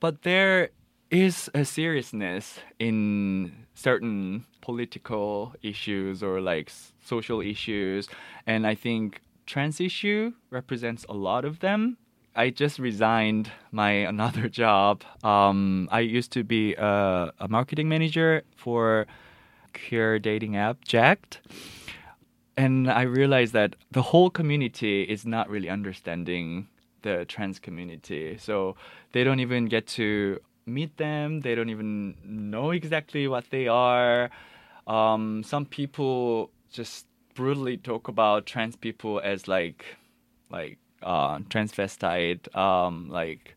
but 0.00 0.22
there 0.22 0.70
is 1.10 1.50
a 1.54 1.64
seriousness 1.64 2.58
in 2.78 3.66
certain 3.74 4.44
political 4.60 5.54
issues 5.62 6.22
or 6.22 6.40
like 6.40 6.70
social 7.02 7.40
issues 7.40 8.08
and 8.46 8.66
i 8.66 8.74
think 8.74 9.22
trans 9.46 9.80
issue 9.80 10.32
represents 10.50 11.06
a 11.08 11.14
lot 11.14 11.44
of 11.44 11.60
them 11.60 11.96
i 12.36 12.50
just 12.50 12.78
resigned 12.78 13.50
my 13.72 13.90
another 14.14 14.48
job 14.48 15.02
um, 15.24 15.88
i 15.90 16.00
used 16.00 16.32
to 16.32 16.44
be 16.44 16.74
a, 16.74 17.32
a 17.38 17.48
marketing 17.48 17.88
manager 17.88 18.42
for 18.56 19.06
queer 19.72 20.18
dating 20.18 20.56
app 20.56 20.84
Jack'd 20.84 21.38
and 22.58 22.90
I 22.90 23.02
realized 23.02 23.52
that 23.54 23.70
the 23.92 24.02
whole 24.02 24.30
community 24.30 25.02
is 25.14 25.24
not 25.24 25.48
really 25.48 25.68
understanding 25.78 26.66
the 27.02 27.24
trans 27.32 27.58
community. 27.60 28.36
So 28.38 28.74
they 29.12 29.22
don't 29.24 29.40
even 29.40 29.66
get 29.66 29.86
to 29.98 30.40
meet 30.66 30.96
them. 30.96 31.40
They 31.40 31.54
don't 31.54 31.70
even 31.70 32.16
know 32.24 32.70
exactly 32.72 33.28
what 33.28 33.44
they 33.50 33.68
are. 33.68 34.30
Um, 34.86 35.42
some 35.44 35.64
people 35.66 36.50
just 36.78 37.06
brutally 37.34 37.76
talk 37.76 38.08
about 38.08 38.46
trans 38.46 38.74
people 38.76 39.20
as 39.22 39.46
like, 39.46 39.84
like 40.50 40.78
uh, 41.02 41.38
transvestite, 41.52 42.42
um, 42.56 43.08
like 43.08 43.56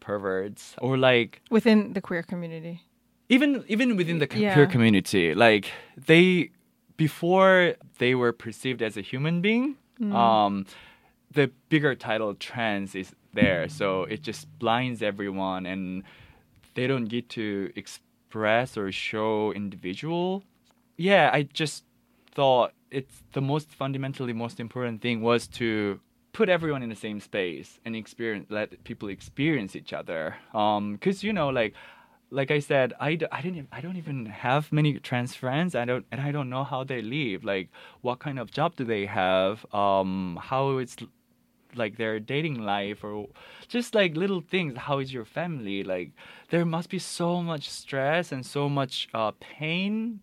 perverts, 0.00 0.74
or 0.78 0.96
like 0.98 1.40
Within 1.50 1.92
the 1.92 2.00
queer 2.00 2.22
community. 2.22 2.82
even 3.28 3.64
even 3.68 3.96
within 3.96 4.18
the 4.18 4.26
Yeah. 4.34 4.52
queer 4.54 4.66
community 4.66 5.34
like 5.34 5.66
they 6.06 6.50
before 7.04 7.54
they 8.02 8.12
were 8.22 8.32
perceived 8.44 8.80
as 8.88 8.94
a 9.02 9.04
human 9.12 9.36
being 9.46 9.66
um 10.22 10.54
the 11.38 11.44
bigger 11.72 11.94
title 12.08 12.32
trans 12.48 12.88
is 13.02 13.08
there. 13.40 13.62
So 13.78 13.88
it 14.14 14.20
just 14.28 14.42
blinds 14.62 15.00
everyone 15.12 15.62
and 15.72 15.82
they 16.74 16.86
don't 16.90 17.08
get 17.16 17.24
to 17.38 17.46
express 17.82 18.68
or 18.80 18.86
show 19.08 19.52
individual. 19.62 20.28
Yeah 21.10 21.26
i 21.38 21.40
just 21.62 21.78
thought 22.36 22.70
it's 22.98 23.16
the 23.36 23.44
most 23.52 23.68
fundamentally 23.82 24.34
most 24.44 24.56
important 24.66 24.96
thing 25.04 25.16
was 25.30 25.42
to 25.60 25.68
put 26.38 26.46
everyone 26.56 26.82
in 26.86 26.90
the 26.94 27.00
same 27.06 27.18
space 27.30 27.70
and 27.84 27.92
experience 28.04 28.46
let 28.58 28.68
people 28.88 29.08
experience 29.18 29.72
each 29.80 29.92
other. 30.00 30.22
Um 30.62 30.82
because 30.96 31.18
you 31.26 31.32
know 31.38 31.48
like 31.60 31.72
like 32.30 32.50
I 32.50 32.60
said, 32.60 32.92
I, 33.00 33.16
d- 33.16 33.26
I 33.32 33.40
didn't 33.42 33.68
I 33.72 33.80
don't 33.80 33.96
even 33.96 34.26
have 34.26 34.72
many 34.72 34.98
trans 34.98 35.34
friends. 35.34 35.74
I 35.74 35.84
don't 35.84 36.06
and 36.12 36.20
I 36.20 36.30
don't 36.32 36.48
know 36.48 36.64
how 36.64 36.84
they 36.84 37.02
live. 37.02 37.44
Like 37.44 37.70
what 38.00 38.18
kind 38.20 38.38
of 38.38 38.50
job 38.50 38.76
do 38.76 38.84
they 38.84 39.06
have? 39.06 39.66
Um, 39.74 40.38
how 40.40 40.78
it's 40.78 40.96
like 41.74 41.96
their 41.96 42.18
dating 42.18 42.62
life 42.62 43.04
or 43.04 43.28
just 43.68 43.94
like 43.94 44.16
little 44.16 44.40
things. 44.40 44.76
How 44.76 44.98
is 44.98 45.12
your 45.12 45.24
family? 45.24 45.82
Like 45.84 46.12
there 46.50 46.64
must 46.64 46.88
be 46.88 46.98
so 46.98 47.42
much 47.42 47.68
stress 47.68 48.32
and 48.32 48.44
so 48.46 48.68
much 48.68 49.08
uh, 49.14 49.32
pain, 49.40 50.20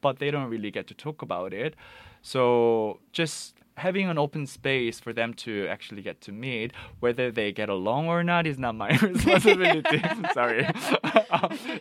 but 0.00 0.18
they 0.18 0.30
don't 0.30 0.50
really 0.50 0.70
get 0.70 0.86
to 0.88 0.94
talk 0.94 1.22
about 1.22 1.52
it. 1.52 1.74
So 2.22 3.00
just 3.12 3.54
having 3.78 4.08
an 4.08 4.18
open 4.18 4.46
space 4.46 5.00
for 5.00 5.12
them 5.12 5.32
to 5.44 5.66
actually 5.68 6.02
get 6.02 6.20
to 6.22 6.32
meet, 6.32 6.72
whether 7.00 7.30
they 7.30 7.52
get 7.52 7.68
along 7.68 8.08
or 8.08 8.22
not, 8.22 8.46
is 8.46 8.58
not 8.58 8.74
my 8.74 8.90
responsibility. 9.02 10.02
Sorry, 10.34 10.66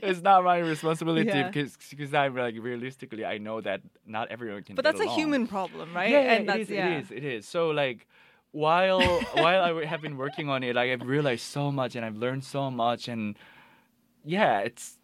it's 0.01 0.21
not 0.21 0.43
my 0.43 0.59
responsibility 0.59 1.27
Yeah. 1.29 1.47
because 1.47 1.77
because 1.89 2.13
I 2.13 2.27
like 2.27 2.55
realistically 2.59 3.25
I 3.25 3.37
know 3.37 3.61
that 3.61 3.81
not 4.05 4.29
everyone 4.29 4.63
can. 4.63 4.75
But 4.75 4.85
that's 4.85 5.01
a 5.01 5.09
human 5.09 5.47
problem, 5.47 5.93
right? 5.93 6.09
Yeah, 6.11 6.33
and 6.33 6.43
it 6.43 6.47
that's 6.47 6.59
is, 6.61 6.69
yeah. 6.69 6.87
it 6.87 6.99
is. 7.01 7.11
It 7.11 7.23
is. 7.23 7.47
So 7.47 7.69
like, 7.69 8.07
while 8.51 9.01
while 9.33 9.61
I 9.63 9.85
have 9.85 10.01
been 10.01 10.17
working 10.17 10.49
on 10.49 10.63
it, 10.63 10.75
like 10.75 10.89
I've 10.91 11.07
realized 11.07 11.45
so 11.45 11.71
much 11.71 11.95
and 11.95 12.05
I've 12.05 12.17
learned 12.17 12.43
so 12.43 12.69
much, 12.71 13.07
and 13.07 13.35
yeah, 14.23 14.59
it's 14.59 14.97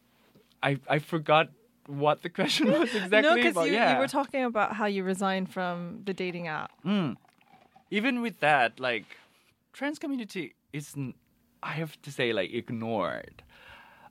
I 0.61 0.77
I 0.87 0.99
forgot 0.99 1.49
what 1.87 2.21
the 2.21 2.29
question 2.29 2.71
was 2.71 2.93
exactly. 2.93 3.21
no, 3.21 3.35
because 3.35 3.55
you, 3.67 3.73
yeah. 3.73 3.93
you 3.93 3.99
were 3.99 4.07
talking 4.07 4.43
about 4.43 4.73
how 4.73 4.85
you 4.85 5.03
resigned 5.03 5.51
from 5.51 6.01
the 6.05 6.13
dating 6.13 6.47
app. 6.47 6.71
Mm. 6.85 7.17
Even 7.91 8.21
with 8.21 8.39
that, 8.39 8.79
like 8.79 9.05
trans 9.73 9.99
community 9.99 10.55
isn't 10.71 11.15
I 11.61 11.71
have 11.73 12.01
to 12.01 12.11
say 12.11 12.33
like 12.33 12.53
ignored. 12.53 13.43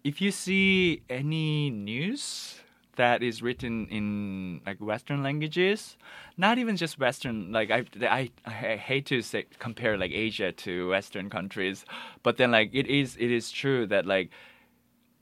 If 0.05 0.21
you 0.21 0.31
see 0.31 1.02
any 1.09 1.71
news 1.71 2.61
that 2.97 3.23
is 3.23 3.43
written 3.43 3.87
in 3.88 4.61
like 4.67 4.81
Western 4.81 5.23
languages, 5.23 5.97
not 6.37 6.59
even 6.59 6.76
just 6.76 6.99
Western, 6.99 7.52
like 7.52 7.71
I, 7.71 7.85
I, 8.02 8.31
I 8.45 8.76
hate 8.76 9.07
to 9.07 9.23
say 9.23 9.47
compare 9.59 9.97
like 9.97 10.11
Asia 10.11 10.52
to 10.52 10.88
Western 10.88 11.31
countries, 11.31 11.85
but 12.23 12.37
then 12.37 12.50
like 12.50 12.71
it 12.73 12.87
is 12.87 13.17
it 13.19 13.31
is 13.31 13.50
true 13.50 13.87
that 13.87 14.07
like 14.07 14.31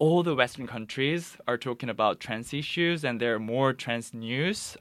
all 0.00 0.23
the 0.23 0.35
Western 0.35 0.66
countries 0.66 1.37
are 1.47 1.59
talking 1.59 1.90
about 1.90 2.21
trans 2.21 2.54
issues 2.54 3.04
and 3.04 3.21
there 3.21 3.35
are 3.35 3.38
more 3.38 3.75
trans 3.75 4.14
news. 4.14 4.76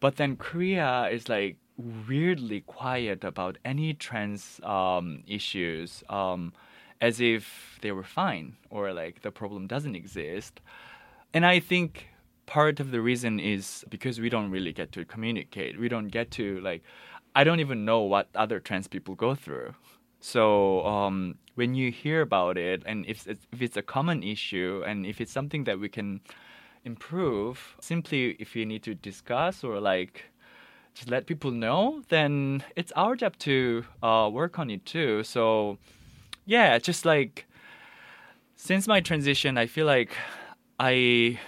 But 0.00 0.16
then 0.16 0.36
Korea 0.36 1.08
is 1.10 1.28
like 1.28 1.56
weirdly 1.76 2.62
quiet 2.62 3.22
about 3.22 3.58
any 3.64 3.94
trans 3.94 4.60
um, 4.64 5.22
issues, 5.26 6.02
um, 6.10 6.52
as 7.00 7.20
if 7.20 7.78
they 7.80 7.92
were 7.92 8.02
fine 8.02 8.56
or 8.68 8.92
like 8.92 9.22
the 9.22 9.30
problem 9.30 9.68
doesn't 9.68 9.94
exist. 9.94 10.60
And 11.32 11.46
I 11.46 11.60
think 11.60 12.08
part 12.46 12.80
of 12.80 12.90
the 12.90 13.00
reason 13.00 13.38
is 13.38 13.84
because 13.88 14.20
we 14.20 14.28
don't 14.28 14.50
really 14.50 14.72
get 14.72 14.90
to 14.92 15.04
communicate. 15.04 15.78
We 15.78 15.88
don't 15.88 16.08
get 16.08 16.32
to 16.32 16.60
like, 16.60 16.82
I 17.36 17.44
don't 17.44 17.60
even 17.60 17.84
know 17.84 18.00
what 18.00 18.28
other 18.34 18.58
trans 18.58 18.88
people 18.88 19.14
go 19.14 19.36
through. 19.36 19.74
So 20.20 20.84
um, 20.86 21.36
when 21.54 21.74
you 21.74 21.90
hear 21.90 22.20
about 22.22 22.58
it, 22.58 22.82
and 22.86 23.06
if 23.06 23.26
it's, 23.26 23.46
if 23.52 23.62
it's 23.62 23.76
a 23.76 23.82
common 23.82 24.22
issue, 24.22 24.82
and 24.86 25.06
if 25.06 25.20
it's 25.20 25.32
something 25.32 25.64
that 25.64 25.78
we 25.78 25.88
can 25.88 26.20
improve, 26.84 27.76
simply 27.80 28.36
if 28.38 28.56
you 28.56 28.64
need 28.64 28.82
to 28.84 28.94
discuss 28.94 29.64
or 29.64 29.80
like 29.80 30.24
just 30.94 31.10
let 31.10 31.26
people 31.26 31.50
know, 31.50 32.02
then 32.08 32.64
it's 32.74 32.92
our 32.92 33.16
job 33.16 33.36
to 33.38 33.84
uh, 34.02 34.30
work 34.32 34.58
on 34.58 34.70
it 34.70 34.84
too. 34.86 35.22
So 35.22 35.78
yeah, 36.46 36.78
just 36.78 37.04
like 37.04 37.46
since 38.54 38.88
my 38.88 39.00
transition, 39.00 39.58
I 39.58 39.66
feel 39.66 39.86
like 39.86 40.16
I 40.80 41.38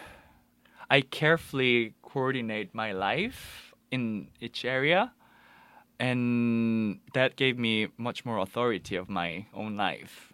I 0.90 1.00
carefully 1.02 1.94
coordinate 2.02 2.74
my 2.74 2.92
life 2.92 3.74
in 3.90 4.28
each 4.40 4.64
area 4.64 5.12
and 6.00 7.00
that 7.14 7.36
gave 7.36 7.58
me 7.58 7.88
much 7.96 8.24
more 8.24 8.38
authority 8.38 8.96
of 8.96 9.08
my 9.08 9.46
own 9.54 9.76
life. 9.76 10.32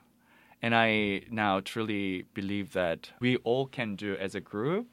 And 0.62 0.75
i 0.75 1.23
now 1.30 1.61
truly 1.61 2.25
believe 2.35 2.73
that 2.73 3.11
we 3.21 3.37
all 3.38 3.66
can 3.66 3.97
do 3.97 4.16
as 4.16 4.35
a 4.35 4.40
group 4.40 4.87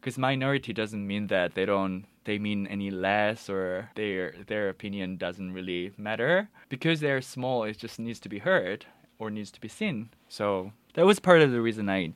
because 0.00 0.16
minority 0.16 0.72
doesn't 0.72 1.06
mean 1.06 1.26
that 1.26 1.54
they 1.54 1.66
don't 1.66 2.06
they 2.24 2.38
mean 2.38 2.66
any 2.66 2.90
less 2.90 3.48
or 3.48 3.90
their 3.94 4.34
their 4.46 4.68
opinion 4.68 5.16
doesn't 5.16 5.52
really 5.52 5.92
matter. 5.96 6.48
Because 6.68 7.00
they're 7.00 7.20
small 7.20 7.64
it 7.64 7.78
just 7.78 7.98
needs 7.98 8.20
to 8.20 8.28
be 8.28 8.38
heard 8.38 8.86
or 9.18 9.30
needs 9.30 9.50
to 9.50 9.60
be 9.60 9.68
seen. 9.68 10.10
So 10.28 10.72
that 10.94 11.06
was 11.06 11.20
part 11.20 11.40
of 11.42 11.52
the 11.52 11.60
reason 11.60 11.88
i 11.88 12.12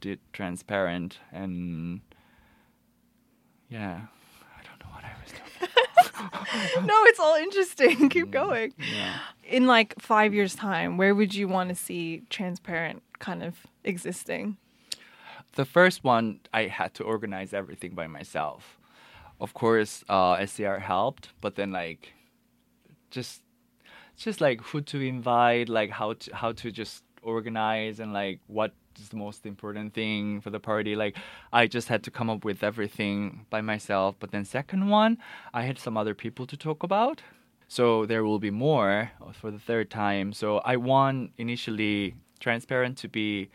did 0.00 0.18
transparent 0.32 1.18
and 1.32 2.00
yeah 3.68 4.00
i 4.58 4.62
don't 4.64 4.80
know 4.80 4.92
what 4.92 5.04
i 5.04 5.12
was 5.22 5.30
doing 5.30 5.70
no, 6.82 7.04
it's 7.04 7.20
all 7.20 7.36
interesting. 7.36 8.08
Keep 8.16 8.30
going. 8.30 8.72
yeah 8.78 9.18
In 9.44 9.66
like 9.66 9.94
five 10.00 10.34
years' 10.34 10.54
time, 10.54 10.96
where 10.96 11.14
would 11.14 11.34
you 11.34 11.48
want 11.48 11.68
to 11.68 11.74
see 11.74 12.22
transparent 12.30 13.02
kind 13.18 13.42
of 13.42 13.66
existing? 13.84 14.56
the 15.56 15.64
first 15.64 16.04
one 16.04 16.40
I 16.54 16.66
had 16.66 16.94
to 16.94 17.02
organize 17.02 17.52
everything 17.52 17.94
by 17.94 18.06
myself. 18.06 18.78
of 19.38 19.52
course, 19.52 20.02
uh, 20.08 20.46
SCR 20.46 20.78
helped, 20.78 21.28
but 21.42 21.56
then 21.56 21.70
like, 21.70 22.14
just, 23.10 23.42
just 24.16 24.40
like 24.40 24.60
who 24.62 24.80
to 24.82 25.00
invite, 25.00 25.68
like 25.68 25.90
how 25.90 26.14
to 26.14 26.34
how 26.34 26.52
to 26.52 26.70
just 26.70 27.04
organize 27.26 28.00
and 28.00 28.12
like 28.12 28.40
what 28.46 28.72
is 28.98 29.08
the 29.10 29.16
most 29.16 29.44
important 29.44 29.92
thing 29.92 30.40
for 30.40 30.50
the 30.50 30.60
party. 30.60 30.96
Like, 30.96 31.16
I 31.52 31.66
just 31.66 31.88
had 31.88 32.02
to 32.04 32.10
come 32.10 32.30
up 32.30 32.44
with 32.44 32.62
everything 32.62 33.46
by 33.50 33.60
myself. 33.60 34.16
But 34.18 34.30
then 34.30 34.44
second 34.44 34.88
one, 34.88 35.18
I 35.52 35.62
had 35.62 35.78
some 35.78 35.96
other 35.96 36.14
people 36.14 36.46
to 36.46 36.56
talk 36.56 36.82
about. 36.82 37.22
So 37.68 38.06
there 38.06 38.24
will 38.24 38.38
be 38.38 38.50
more 38.50 39.10
for 39.32 39.50
the 39.50 39.58
third 39.58 39.90
time. 39.90 40.32
So 40.32 40.58
I 40.58 40.76
want 40.76 41.32
initially 41.36 42.14
transparent 42.38 42.96
to 42.98 43.08
be 43.08 43.50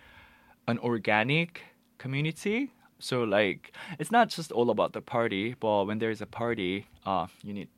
an 0.67 0.77
organic 0.79 1.61
community. 1.97 2.71
So 2.99 3.23
like 3.23 3.73
it's 3.99 4.11
not 4.11 4.29
just 4.29 4.51
all 4.51 4.69
about 4.69 4.93
the 4.93 5.01
party, 5.01 5.55
but 5.59 5.85
when 5.85 5.99
there 5.99 6.11
is 6.11 6.21
a 6.21 6.25
party, 6.25 6.87
uh, 7.05 7.27
you 7.41 7.53
need 7.53 7.69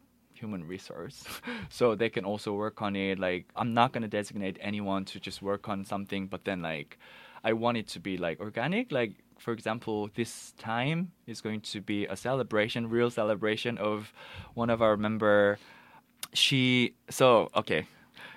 human 0.43 0.67
resource. 0.67 1.23
so 1.69 1.95
they 1.95 2.09
can 2.09 2.25
also 2.25 2.53
work 2.53 2.81
on 2.81 2.95
it. 2.95 3.17
Like 3.19 3.45
I'm 3.55 3.73
not 3.73 3.93
gonna 3.93 4.09
designate 4.19 4.57
anyone 4.61 5.05
to 5.05 5.19
just 5.19 5.41
work 5.41 5.69
on 5.69 5.85
something, 5.85 6.27
but 6.27 6.43
then 6.43 6.61
like 6.61 6.97
I 7.43 7.53
want 7.53 7.77
it 7.77 7.87
to 7.95 7.99
be 7.99 8.17
like 8.17 8.39
organic. 8.39 8.91
Like 8.91 9.13
for 9.39 9.53
example, 9.53 10.09
this 10.15 10.53
time 10.57 11.11
is 11.27 11.41
going 11.41 11.61
to 11.61 11.81
be 11.81 12.05
a 12.05 12.15
celebration, 12.15 12.89
real 12.89 13.09
celebration 13.09 13.77
of 13.77 14.13
one 14.53 14.69
of 14.69 14.81
our 14.81 14.97
member. 14.97 15.57
She 16.33 16.95
so 17.09 17.49
okay. 17.55 17.87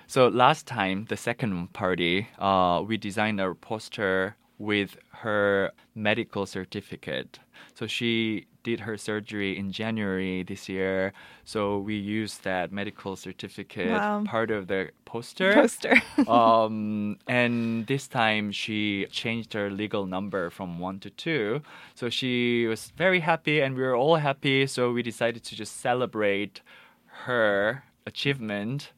So 0.09 0.29
last 0.29 0.65
time, 0.65 1.05
the 1.09 1.17
second 1.17 1.73
party, 1.73 2.27
uh, 2.39 2.81
we 2.87 2.95
designed 2.95 3.41
a 3.41 3.53
poster 3.53 4.37
with 4.59 4.97
her 5.11 5.71
medical 5.95 6.45
certificate. 6.45 7.39
So 7.73 7.85
she 7.87 8.47
did 8.63 8.81
her 8.81 8.97
surgery 8.97 9.57
in 9.57 9.71
January 9.71 10.43
this 10.43 10.67
year. 10.67 11.13
So 11.45 11.77
we 11.79 11.95
used 11.95 12.43
that 12.43 12.71
medical 12.71 13.15
certificate 13.15 13.91
Wow. 13.91 14.23
part 14.25 14.51
of 14.51 14.67
the 14.67 14.89
poster. 15.05 15.53
Poster. 15.53 16.01
um, 16.27 17.17
and 17.27 17.87
this 17.87 18.07
time 18.07 18.51
she 18.51 19.05
changed 19.11 19.53
her 19.53 19.69
legal 19.69 20.05
number 20.05 20.49
from 20.49 20.79
one 20.79 20.99
to 20.99 21.09
two. 21.09 21.61
So 21.95 22.09
she 22.09 22.65
was 22.67 22.91
very 22.97 23.19
happy, 23.21 23.61
and 23.61 23.75
we 23.75 23.81
were 23.83 23.95
all 23.95 24.17
happy. 24.17 24.67
So 24.67 24.91
we 24.91 25.01
decided 25.03 25.43
to 25.45 25.55
just 25.55 25.79
celebrate 25.79 26.61
her 27.25 27.83
achievement. 28.05 28.91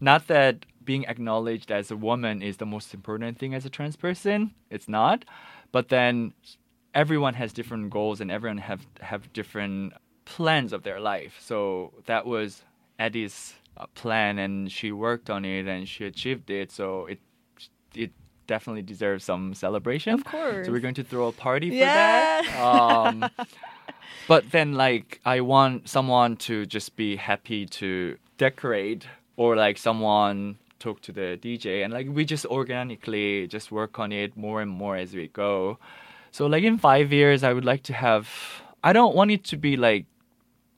Not 0.00 0.26
that 0.28 0.64
being 0.90 1.04
acknowledged 1.14 1.70
as 1.80 1.86
a 1.96 1.98
woman 2.10 2.34
is 2.48 2.54
the 2.56 2.66
most 2.76 2.88
important 2.98 3.32
thing 3.40 3.52
as 3.58 3.64
a 3.66 3.70
trans 3.76 3.96
person. 4.06 4.38
It's 4.76 4.88
not. 4.98 5.18
But 5.76 5.84
then 5.96 6.14
everyone 7.02 7.34
has 7.42 7.52
different 7.52 7.86
goals 7.98 8.16
and 8.22 8.28
everyone 8.36 8.58
have 8.70 8.82
have 9.12 9.22
different 9.40 9.92
plans 10.34 10.70
of 10.76 10.80
their 10.88 11.00
life. 11.12 11.34
So 11.50 11.58
that 12.10 12.22
was 12.34 12.48
Eddie's 12.98 13.36
uh, 13.76 13.86
plan, 14.00 14.32
and 14.44 14.54
she 14.76 14.88
worked 15.06 15.28
on 15.36 15.44
it 15.44 15.64
and 15.74 15.80
she 15.92 16.02
achieved 16.12 16.48
it. 16.60 16.68
So 16.78 16.86
it 17.12 17.20
it 18.04 18.10
definitely 18.46 18.82
deserves 18.94 19.22
some 19.30 19.44
celebration. 19.66 20.12
Of 20.18 20.24
course. 20.24 20.64
So 20.66 20.72
we're 20.72 20.86
going 20.88 21.00
to 21.02 21.06
throw 21.10 21.26
a 21.28 21.36
party 21.48 21.68
for 21.70 21.84
Yeah. 21.86 21.94
that. 22.00 22.24
Um, 22.68 23.14
but 24.26 24.42
then, 24.56 24.68
like, 24.86 25.08
I 25.24 25.40
want 25.54 25.74
someone 25.96 26.36
to 26.48 26.54
just 26.76 26.96
be 26.96 27.16
happy 27.30 27.62
to 27.80 27.90
decorate, 28.44 29.02
or 29.36 29.50
like 29.64 29.76
someone 29.88 30.56
talk 30.78 31.00
to 31.02 31.12
the 31.12 31.38
DJ, 31.40 31.84
and 31.84 31.92
like 31.92 32.08
we 32.08 32.24
just 32.24 32.46
organically 32.46 33.46
just 33.46 33.70
work 33.70 33.98
on 33.98 34.12
it 34.12 34.36
more 34.36 34.62
and 34.62 34.70
more 34.70 34.96
as 34.96 35.14
we 35.14 35.28
go. 35.28 35.78
So 36.30 36.46
like 36.46 36.64
in 36.64 36.78
five 36.78 37.12
years, 37.12 37.42
I 37.42 37.52
would 37.52 37.64
like 37.64 37.82
to 37.84 37.92
have. 37.92 38.28
I 38.82 38.92
don't 38.92 39.14
want 39.14 39.30
it 39.30 39.44
to 39.44 39.56
be 39.56 39.76
like 39.76 40.06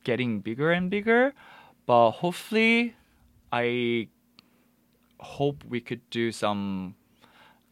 getting 0.05 0.41
bigger 0.41 0.73
and 0.73 0.91
bigger, 0.91 1.35
but 1.87 2.13
hopefully, 2.13 2.95
I 3.53 4.09
hope 5.19 5.65
we 5.69 5.81
could 5.81 6.01
do 6.11 6.33
some 6.33 6.95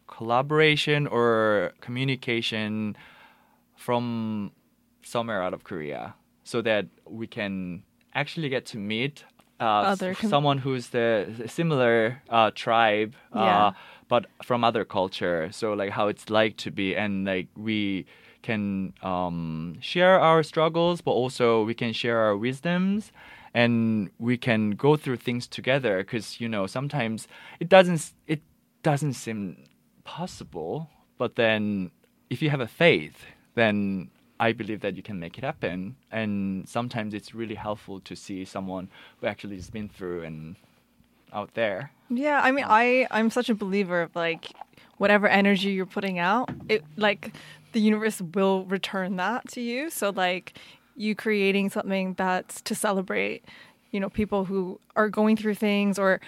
collaboration 0.07 1.07
or 1.07 1.73
communication 1.81 2.97
from 3.77 4.53
somewhere 5.03 5.43
out 5.43 5.55
of 5.55 5.65
Korea 5.65 6.15
so 6.45 6.61
that 6.63 6.87
we 7.07 7.27
can 7.27 7.83
actually 8.15 8.49
get 8.49 8.67
to 8.67 8.79
meet 8.79 9.25
uh, 9.61 9.65
Other 9.93 10.15
com- 10.15 10.31
someone 10.31 10.59
who's 10.59 10.89
the 10.89 11.27
similar 11.47 12.23
uh, 12.31 12.51
tribe 12.55 13.15
uh, 13.35 13.41
Yeah. 13.45 13.73
but 14.09 14.27
from 14.43 14.63
other 14.65 14.85
culture 14.85 15.51
so 15.53 15.73
like 15.73 15.91
how 15.91 16.09
it's 16.09 16.31
like 16.31 16.57
to 16.65 16.71
be 16.71 16.95
and 16.97 17.25
like 17.25 17.49
we 17.57 18.07
can 18.43 18.93
um, 19.03 19.77
share 19.81 20.19
our 20.21 20.43
struggles 20.43 21.01
but 21.01 21.11
also 21.13 21.65
we 21.65 21.75
can 21.75 21.93
share 21.93 22.19
our 22.19 22.37
wisdoms 22.37 23.11
and 23.55 24.11
we 24.19 24.37
can 24.37 24.71
go 24.73 24.97
through 24.97 25.17
things 25.17 25.47
together 25.49 25.99
because 25.99 26.41
you 26.41 26.49
know 26.49 26.67
sometimes 26.67 27.27
it 27.61 27.69
doesn't 27.69 28.13
it 28.27 28.41
doesn't 28.83 29.15
seem 29.15 29.57
possible 30.05 30.89
but 31.19 31.35
then 31.37 31.91
if 32.31 32.41
you 32.43 32.51
have 32.51 32.61
a 32.61 32.67
faith 32.69 33.25
then 33.55 34.09
i 34.41 34.53
believe 34.53 34.81
that 34.81 34.97
you 34.97 35.03
can 35.03 35.19
make 35.19 35.39
it 35.39 35.45
happen 35.45 35.97
and 36.11 36.69
sometimes 36.69 37.15
it's 37.15 37.35
really 37.35 37.55
helpful 37.57 38.01
to 38.01 38.15
see 38.15 38.45
someone 38.45 38.89
who 39.21 39.27
actually 39.27 39.57
has 39.57 39.71
been 39.71 39.89
through 39.89 40.23
and 40.23 40.57
out 41.33 41.53
there 41.55 41.91
Yeah, 42.11 42.41
I 42.43 42.53
mean, 42.53 42.65
I 42.67 43.07
I'm 43.11 43.31
such 43.31 43.51
a 43.51 43.55
believer 43.55 44.01
of 44.03 44.17
like 44.17 44.53
whatever 44.97 45.29
energy 45.29 45.71
you're 45.73 45.87
putting 45.87 46.19
out, 46.19 46.49
it 46.69 46.83
like 46.97 47.35
the 47.73 47.81
universe 47.81 48.21
will 48.35 48.65
return 48.65 49.17
that 49.17 49.47
to 49.53 49.61
you. 49.61 49.91
So 49.91 50.11
like 50.11 50.59
you 50.97 51.15
creating 51.15 51.71
something 51.71 52.15
that's 52.15 52.61
to 52.63 52.75
celebrate, 52.75 53.45
you 53.93 54.01
know, 54.01 54.09
people 54.09 54.47
who 54.47 54.81
are 54.97 55.11
going 55.11 55.37
through 55.37 55.55
things 55.57 55.99
or 55.99 56.21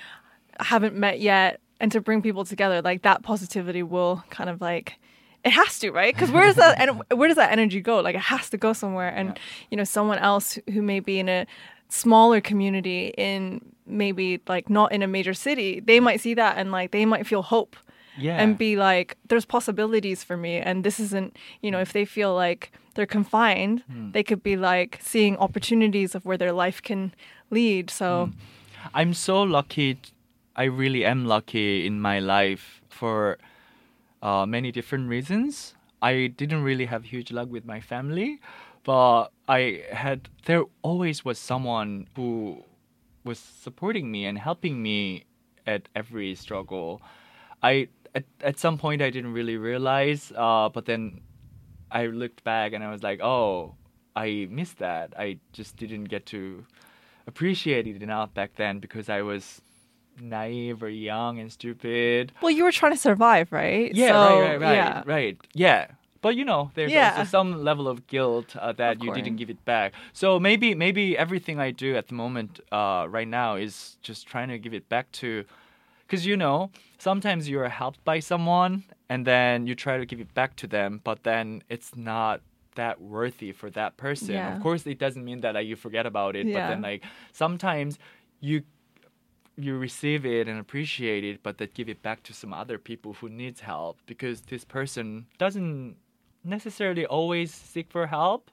haven't 0.61 0.95
met 0.95 1.19
yet, 1.21 1.61
and 1.81 1.91
to 1.93 2.01
bring 2.01 2.21
people 2.21 2.45
together, 2.45 2.83
like 2.83 3.01
that 3.03 3.23
positivity 3.23 3.83
will 3.83 4.23
kind 4.31 4.51
of 4.51 4.61
like. 4.61 4.99
It 5.45 5.51
has 5.51 5.79
to, 5.79 5.91
right? 5.91 6.15
Because 6.15 6.31
where 6.31 6.47
does 6.47 6.57
that 6.57 6.79
and 6.81 7.03
where 7.19 7.29
does 7.29 7.37
that 7.37 7.53
energy 7.53 7.81
go? 7.81 8.01
Like 8.01 8.15
it 8.15 8.21
has 8.21 8.51
to 8.51 8.59
go 8.59 8.73
somewhere, 8.73 9.09
and 9.09 9.39
you 9.71 9.77
know, 9.77 9.85
someone 9.85 10.19
else 10.19 10.59
who 10.73 10.83
may 10.83 11.01
be 11.01 11.19
in 11.19 11.29
a 11.29 11.47
smaller 11.89 12.41
community 12.41 13.13
in 13.17 13.61
maybe 13.87 14.41
like 14.49 14.71
not 14.71 14.93
in 14.93 15.03
a 15.03 15.07
major 15.07 15.35
city, 15.35 15.81
they 15.81 16.01
might 16.01 16.21
see 16.21 16.35
that 16.35 16.57
and 16.57 16.71
like 16.71 16.91
they 16.91 17.05
might 17.05 17.27
feel 17.27 17.43
hope 17.43 17.77
yeah 18.17 18.41
and 18.41 18.59
be 18.59 18.77
like, 18.77 19.17
there's 19.29 19.45
possibilities 19.45 20.23
for 20.23 20.37
me. 20.37 20.59
And 20.59 20.85
this 20.85 21.01
isn't, 21.01 21.37
you 21.63 21.71
know, 21.71 21.81
if 21.81 21.93
they 21.93 22.05
feel 22.05 22.35
like 22.35 22.73
they're 22.95 23.07
confined, 23.07 23.83
hmm. 23.91 24.13
they 24.13 24.23
could 24.23 24.43
be 24.43 24.57
like 24.57 24.99
seeing 25.01 25.37
opportunities 25.39 26.15
of 26.15 26.25
where 26.25 26.37
their 26.37 26.53
life 26.53 26.83
can 26.83 27.15
lead. 27.51 27.91
So, 27.91 28.27
hmm. 28.27 28.91
I'm 28.95 29.15
so 29.15 29.43
lucky. 29.43 29.99
i 30.57 30.65
really 30.65 31.05
am 31.05 31.27
lucky 31.27 31.87
in 31.87 32.01
my 32.01 32.19
life 32.19 32.81
for 32.89 33.39
uh, 34.23 34.47
many 34.47 34.73
different 34.73 35.09
reasons. 35.09 35.75
I 36.03 36.29
didn't 36.29 36.63
really 36.63 36.87
have 36.87 37.05
huge 37.05 37.31
luck 37.31 37.51
with 37.51 37.65
my 37.65 37.81
family, 37.81 38.41
but 38.85 39.29
I 39.49 39.85
had 39.93 40.29
there 40.47 40.65
always 40.83 41.25
was 41.25 41.39
someone 41.39 42.09
who 42.17 42.65
was 43.25 43.39
supporting 43.39 44.11
me 44.11 44.25
and 44.25 44.39
helping 44.39 44.83
me 44.83 45.25
at 45.67 45.89
every 45.95 46.35
struggle. 46.35 47.03
I 47.63 47.89
at, 48.15 48.25
at 48.43 48.59
some 48.59 48.79
point 48.79 49.03
I 49.03 49.11
didn't 49.11 49.33
really 49.33 49.57
realize, 49.57 50.33
uh, 50.37 50.69
but 50.69 50.87
then 50.87 51.21
I 51.91 52.07
looked 52.07 52.43
back 52.45 52.73
and 52.73 52.83
I 52.83 52.91
was 52.91 53.03
like, 53.03 53.21
oh, 53.21 53.75
I 54.17 54.49
missed 54.51 54.79
that. 54.79 55.13
I 55.19 55.39
just 55.53 55.77
didn't 55.77 56.05
get 56.05 56.27
to 56.27 56.65
appreciate 57.27 57.87
it 57.87 58.03
enough 58.03 58.33
back 58.35 58.57
then 58.57 58.79
because 58.79 59.09
I 59.09 59.23
was 59.23 59.61
naive 60.21 60.83
or 60.83 60.89
young 60.89 61.39
and 61.39 61.51
stupid. 61.53 62.33
well, 62.43 62.51
you 62.51 62.65
were 62.65 62.73
trying 62.73 62.93
to 62.93 62.99
survive, 62.99 63.51
right? 63.53 63.95
Yeah, 63.95 64.09
So, 64.13 64.41
right, 64.41 64.41
right, 64.41 64.61
right, 64.61 64.75
Yeah. 64.75 65.03
right. 65.07 65.39
Yeah. 65.55 65.87
But 66.23 66.37
you 66.37 66.45
know, 66.45 66.71
there's 66.75 66.93
Yeah. 66.93 67.15
also 67.17 67.25
some 67.25 67.65
level 67.65 67.89
of 67.89 68.07
guilt 68.07 68.55
uh, 68.57 68.73
that 68.73 68.97
Of 68.99 69.05
you 69.05 69.13
didn't 69.15 69.37
give 69.37 69.49
it 69.49 69.65
back. 69.65 69.95
So 70.13 70.39
maybe, 70.39 70.75
maybe 70.75 71.17
everything 71.17 71.59
I 71.59 71.71
do 71.71 71.97
at 71.97 72.09
the 72.09 72.15
moment, 72.15 72.61
uh, 72.71 73.07
right 73.09 73.27
now, 73.29 73.55
is 73.57 73.97
just 74.03 74.27
trying 74.27 74.49
to 74.49 74.59
give 74.59 74.75
it 74.75 74.87
back 74.91 75.11
to, 75.13 75.45
because 76.07 76.27
you 76.27 76.37
know, 76.37 76.71
sometimes 76.99 77.49
you're 77.49 77.69
helped 77.71 78.05
by 78.05 78.21
someone 78.21 78.85
and 79.09 79.27
then 79.27 79.67
you 79.67 79.75
try 79.75 79.97
to 79.97 80.05
give 80.05 80.21
it 80.21 80.35
back 80.35 80.57
to 80.57 80.67
them, 80.67 81.01
but 81.05 81.23
then 81.23 81.63
it's 81.71 81.97
not 81.97 82.43
that 82.75 83.01
worthy 83.01 83.51
for 83.53 83.71
that 83.71 83.97
person. 83.97 84.35
Yeah. 84.35 84.55
Of 84.55 84.63
course, 84.63 84.87
it 84.87 84.99
doesn't 84.99 85.25
mean 85.25 85.41
that 85.41 85.55
like, 85.55 85.67
you 85.67 85.75
forget 85.75 86.05
about 86.05 86.37
it, 86.37 86.45
but 86.53 86.69
then 86.69 86.83
like 86.83 87.03
sometimes 87.33 87.99
you 88.41 88.63
you 89.57 89.77
receive 89.77 90.25
it 90.25 90.49
and 90.49 90.59
appreciate 90.59 91.25
it, 91.25 91.43
but 91.43 91.59
then 91.59 91.69
give 91.75 91.89
it 91.89 92.03
back 92.03 92.23
to 92.25 92.33
some 92.33 92.53
other 92.53 92.79
people 92.79 93.15
who 93.15 93.29
needs 93.29 93.61
help 93.61 93.99
because 94.07 94.43
this 94.43 94.65
person 94.65 95.27
doesn't 95.39 95.97
necessarily 96.45 97.07
always 97.07 97.53
seek 97.53 97.91
for 97.91 98.07
help, 98.07 98.51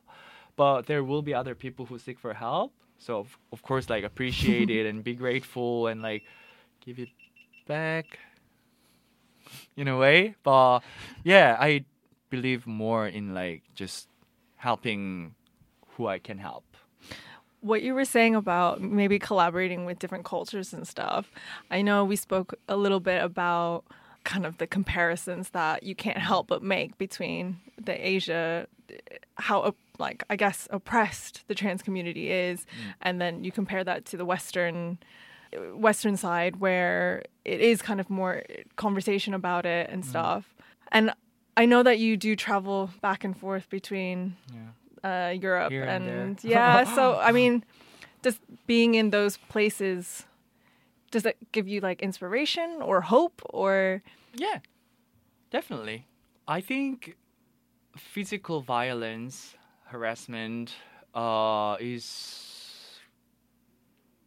but 0.56 0.86
there 0.86 1.04
will 1.04 1.22
be 1.22 1.34
other 1.34 1.56
people 1.56 1.86
who 1.86 1.98
seek 1.98 2.20
for 2.20 2.34
help. 2.34 2.74
So 2.98 3.20
of, 3.20 3.38
of 3.52 3.62
course, 3.62 3.90
like 3.90 4.04
appreciate 4.04 4.70
it 4.70 4.86
and 4.90 5.04
be 5.04 5.14
grateful 5.14 5.88
and 5.88 6.02
like 6.02 6.24
give 6.86 7.00
it 7.00 7.10
back 7.68 8.20
in 9.76 9.88
a 9.88 9.98
way. 9.98 10.36
But 10.44 10.80
yeah, 11.24 11.58
I 11.60 11.86
believe 12.30 12.68
more 12.68 13.08
in 13.08 13.34
like 13.34 13.64
just 13.76 14.10
helping 14.56 15.36
who 15.96 16.08
I 16.08 16.20
can 16.20 16.38
help. 16.38 16.64
What 17.62 17.82
you 17.82 17.94
were 17.94 18.06
saying 18.06 18.36
about 18.36 18.82
maybe 18.82 19.20
collaborating 19.20 19.86
with 19.86 20.00
different 20.00 20.26
cultures 20.26 20.74
and 20.74 20.88
stuff. 20.88 21.32
I 21.72 21.82
know 21.82 22.06
we 22.06 22.16
spoke 22.16 22.54
a 22.68 22.78
little 22.78 23.00
bit 23.00 23.24
about 23.24 23.84
kind 24.24 24.46
of 24.46 24.58
the 24.58 24.68
comparisons 24.68 25.50
that 25.52 25.84
you 25.84 25.96
can't 25.96 26.18
help 26.18 26.48
but 26.48 26.62
make 26.62 26.98
between 26.98 27.60
the 27.82 28.08
Asia, 28.08 28.68
how 29.36 29.74
like 29.98 30.24
I 30.30 30.36
guess 30.36 30.68
oppressed 30.72 31.48
the 31.48 31.56
trans 31.56 31.82
community 31.82 32.30
is, 32.30 32.62
mm. 32.62 32.94
and 33.02 33.20
then 33.22 33.44
you 33.44 33.52
compare 33.52 33.84
that 33.84 34.06
to 34.06 34.18
the 34.18 34.26
Western 34.26 35.00
western 35.74 36.18
side 36.18 36.58
where 36.58 37.24
it 37.46 37.62
is 37.62 37.82
kind 37.82 38.00
of 38.00 38.10
more 38.10 38.44
conversation 38.76 39.34
about 39.34 39.66
it 39.66 39.90
and 39.90 40.04
mm. 40.04 40.08
stuff 40.08 40.54
and 40.92 41.14
i 41.56 41.66
know 41.66 41.84
that 41.84 42.00
you 42.00 42.18
do 42.18 42.36
travel 42.36 42.90
back 43.02 43.24
and 43.24 43.38
forth 43.38 43.70
between 43.70 44.36
yeah. 44.54 44.60
Uh, 45.08 45.30
europe 45.30 45.72
Here 45.72 45.84
and, 45.84 46.04
and 46.08 46.44
yeah 46.44 46.84
so 46.98 47.18
i 47.20 47.32
mean 47.32 47.64
just 48.24 48.40
being 48.66 48.96
in 48.96 49.10
those 49.12 49.38
places 49.38 50.26
does 51.12 51.26
it 51.26 51.38
give 51.52 51.68
you 51.68 51.80
like 51.80 52.02
inspiration 52.02 52.70
or 52.82 53.02
hope 53.02 53.42
or 53.50 54.02
yeah 54.34 54.60
definitely 55.52 56.06
i 56.48 56.60
think 56.62 57.16
physical 57.96 58.62
violence 58.62 59.56
harassment 59.86 60.76
uh, 61.16 61.78
is 61.80 63.00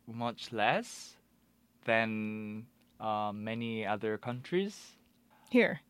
much 0.07 0.53
less 0.53 1.17
than 1.85 2.67
uh, 2.99 3.33
many 3.35 3.87
other 3.87 4.19
countries. 4.19 4.97
Here. 5.51 5.81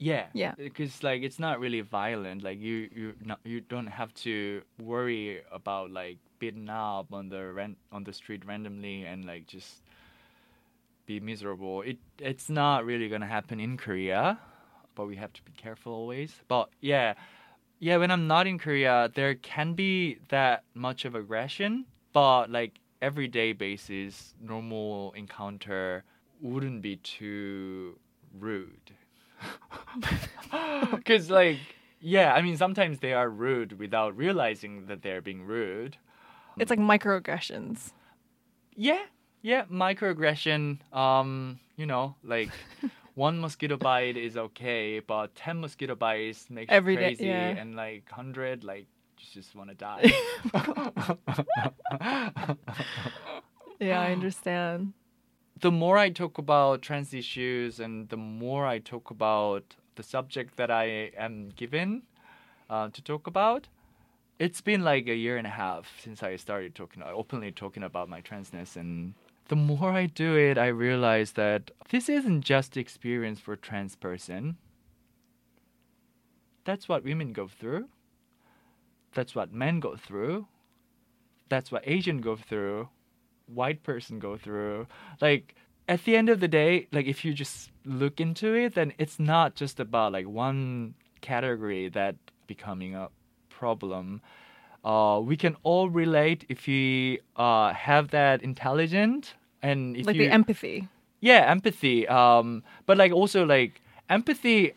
Yeah. 0.00 0.26
Yeah. 0.32 0.54
Because 0.56 1.02
like 1.02 1.22
it's 1.22 1.38
not 1.38 1.60
really 1.60 1.82
violent. 1.82 2.42
Like 2.42 2.58
you 2.58 2.88
you 2.94 3.14
not 3.22 3.38
you 3.44 3.60
don't 3.60 3.86
have 3.86 4.12
to 4.24 4.62
worry 4.82 5.42
about 5.52 5.90
like 5.92 6.16
beaten 6.38 6.68
up 6.70 7.12
on 7.12 7.28
the 7.28 7.52
rent 7.52 7.76
on 7.92 8.04
the 8.04 8.12
street 8.12 8.44
randomly 8.46 9.04
and 9.04 9.26
like 9.26 9.46
just 9.46 9.82
be 11.06 11.20
miserable. 11.20 11.82
It 11.82 11.98
it's 12.18 12.48
not 12.48 12.86
really 12.86 13.08
gonna 13.10 13.26
happen 13.26 13.60
in 13.60 13.76
Korea, 13.76 14.38
but 14.94 15.06
we 15.06 15.16
have 15.16 15.32
to 15.34 15.42
be 15.42 15.52
careful 15.52 15.92
always. 15.92 16.32
But 16.48 16.70
yeah, 16.80 17.14
yeah. 17.78 17.98
When 17.98 18.10
I'm 18.10 18.26
not 18.26 18.46
in 18.46 18.58
Korea, 18.58 19.10
there 19.14 19.34
can 19.34 19.74
be 19.74 20.18
that 20.28 20.64
much 20.74 21.04
of 21.04 21.14
aggression, 21.14 21.84
but 22.14 22.50
like 22.50 22.80
everyday 23.02 23.52
basis, 23.52 24.32
normal 24.40 25.12
encounter 25.12 26.04
wouldn't 26.40 26.80
be 26.80 26.96
too 26.96 27.98
rude. 28.38 28.92
Because, 30.90 31.30
like, 31.30 31.58
yeah, 32.00 32.32
I 32.32 32.42
mean, 32.42 32.56
sometimes 32.56 32.98
they 32.98 33.12
are 33.12 33.28
rude 33.28 33.78
without 33.78 34.16
realizing 34.16 34.86
that 34.86 35.02
they're 35.02 35.20
being 35.20 35.42
rude. 35.42 35.96
It's 36.58 36.70
like 36.70 36.80
microaggressions. 36.80 37.92
Yeah, 38.74 39.02
yeah, 39.42 39.64
microaggression. 39.64 40.78
Um, 40.94 41.60
you 41.76 41.86
know, 41.86 42.16
like 42.24 42.50
one 43.14 43.40
mosquito 43.40 43.76
bite 43.76 44.16
is 44.16 44.36
okay, 44.36 45.00
but 45.00 45.34
ten 45.34 45.60
mosquito 45.60 45.94
bites 45.94 46.50
makes 46.50 46.72
Every 46.72 46.94
you 46.94 46.98
crazy, 46.98 47.24
day, 47.24 47.30
yeah. 47.30 47.60
and 47.60 47.76
like 47.76 48.08
hundred, 48.10 48.64
like 48.64 48.86
just 49.16 49.54
want 49.54 49.70
to 49.70 49.76
die. 49.76 50.12
yeah, 53.78 54.00
I 54.00 54.12
understand. 54.12 54.92
The 55.60 55.70
more 55.70 55.98
I 55.98 56.10
talk 56.10 56.38
about 56.38 56.82
trans 56.82 57.12
issues 57.12 57.80
and 57.80 58.08
the 58.08 58.16
more 58.16 58.66
I 58.66 58.78
talk 58.78 59.10
about 59.10 59.76
the 59.96 60.02
subject 60.02 60.56
that 60.56 60.70
I 60.70 61.10
am 61.16 61.50
given 61.54 62.02
uh, 62.70 62.88
to 62.88 63.02
talk 63.02 63.26
about, 63.26 63.68
it's 64.38 64.60
been 64.60 64.82
like 64.82 65.06
a 65.06 65.14
year 65.14 65.36
and 65.36 65.46
a 65.46 65.50
half 65.50 66.00
since 66.02 66.22
I 66.22 66.36
started 66.36 66.74
talking 66.74 67.02
openly 67.02 67.52
talking 67.52 67.82
about 67.82 68.08
my 68.08 68.22
transness 68.22 68.76
and 68.76 69.14
the 69.48 69.56
more 69.56 69.90
I 69.90 70.06
do 70.06 70.36
it, 70.36 70.56
I 70.56 70.68
realize 70.68 71.32
that 71.32 71.72
this 71.90 72.08
isn't 72.08 72.42
just 72.42 72.76
experience 72.76 73.40
for 73.40 73.56
trans 73.56 73.96
person. 73.96 74.56
That's 76.64 76.88
what 76.88 77.04
women 77.04 77.32
go 77.32 77.48
through 77.48 77.88
that's 79.14 79.34
what 79.34 79.52
men 79.52 79.80
go 79.80 79.96
through. 79.96 80.46
That's 81.48 81.72
what 81.72 81.82
Asian 81.86 82.20
go 82.20 82.36
through. 82.36 82.88
White 83.54 83.82
person 83.82 84.18
go 84.18 84.36
through. 84.36 84.86
Like 85.20 85.54
at 85.88 86.04
the 86.04 86.16
end 86.16 86.28
of 86.28 86.40
the 86.40 86.48
day, 86.48 86.86
like 86.92 87.06
if 87.06 87.24
you 87.24 87.32
just 87.32 87.70
look 87.84 88.20
into 88.20 88.54
it, 88.54 88.74
then 88.74 88.92
it's 88.98 89.18
not 89.18 89.54
just 89.54 89.80
about 89.80 90.12
like 90.12 90.26
one 90.28 90.94
category 91.20 91.88
that 91.90 92.16
becoming 92.46 92.94
a 92.94 93.08
problem. 93.48 94.20
Uh, 94.84 95.20
we 95.22 95.36
can 95.36 95.56
all 95.62 95.90
relate 95.90 96.46
if 96.48 96.66
we 96.66 97.20
uh, 97.36 97.72
have 97.72 98.10
that 98.10 98.42
intelligent 98.42 99.34
and 99.62 99.96
if 99.96 100.06
like 100.06 100.16
you, 100.16 100.22
the 100.22 100.32
empathy. 100.32 100.88
Yeah, 101.20 101.50
empathy. 101.50 102.08
Um, 102.08 102.62
but 102.86 102.96
like 102.96 103.12
also 103.12 103.44
like 103.44 103.80
empathy. 104.08 104.74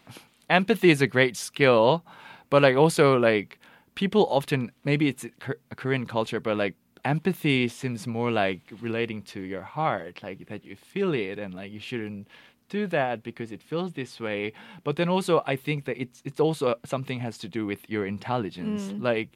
Empathy 0.50 0.90
is 0.92 1.02
a 1.02 1.08
great 1.08 1.38
skill, 1.38 2.04
but 2.50 2.62
like 2.62 2.76
also 2.76 3.18
like 3.18 3.60
people 3.96 4.28
often 4.30 4.72
maybe 4.84 5.08
it's 5.08 5.26
a 5.72 5.76
Korean 5.76 6.06
culture, 6.06 6.40
but 6.40 6.58
like 6.58 6.76
empathy 7.06 7.68
seems 7.68 8.08
more 8.08 8.32
like 8.32 8.62
relating 8.82 9.22
to 9.24 9.42
your 9.42 9.62
heart, 9.62 10.22
like 10.24 10.48
that 10.48 10.66
you 10.66 10.76
feel 10.76 11.14
it 11.14 11.40
and 11.40 11.54
like 11.54 11.72
you 11.72 11.80
shouldn't 11.80 12.28
do 12.70 12.88
that 12.88 13.24
because 13.24 13.52
it 13.52 13.62
feels 13.62 13.94
this 13.94 14.20
way. 14.20 14.54
But 14.84 14.96
then 14.96 15.10
also 15.10 15.44
I 15.46 15.56
think 15.56 15.86
that 15.86 15.98
it's 16.00 16.22
it's 16.26 16.40
also 16.40 16.76
something 16.86 17.20
has 17.20 17.38
to 17.40 17.48
do 17.48 17.66
with 17.66 17.90
your 17.90 18.06
intelligence. 18.06 18.84
Mm. 18.84 19.02
Like 19.02 19.30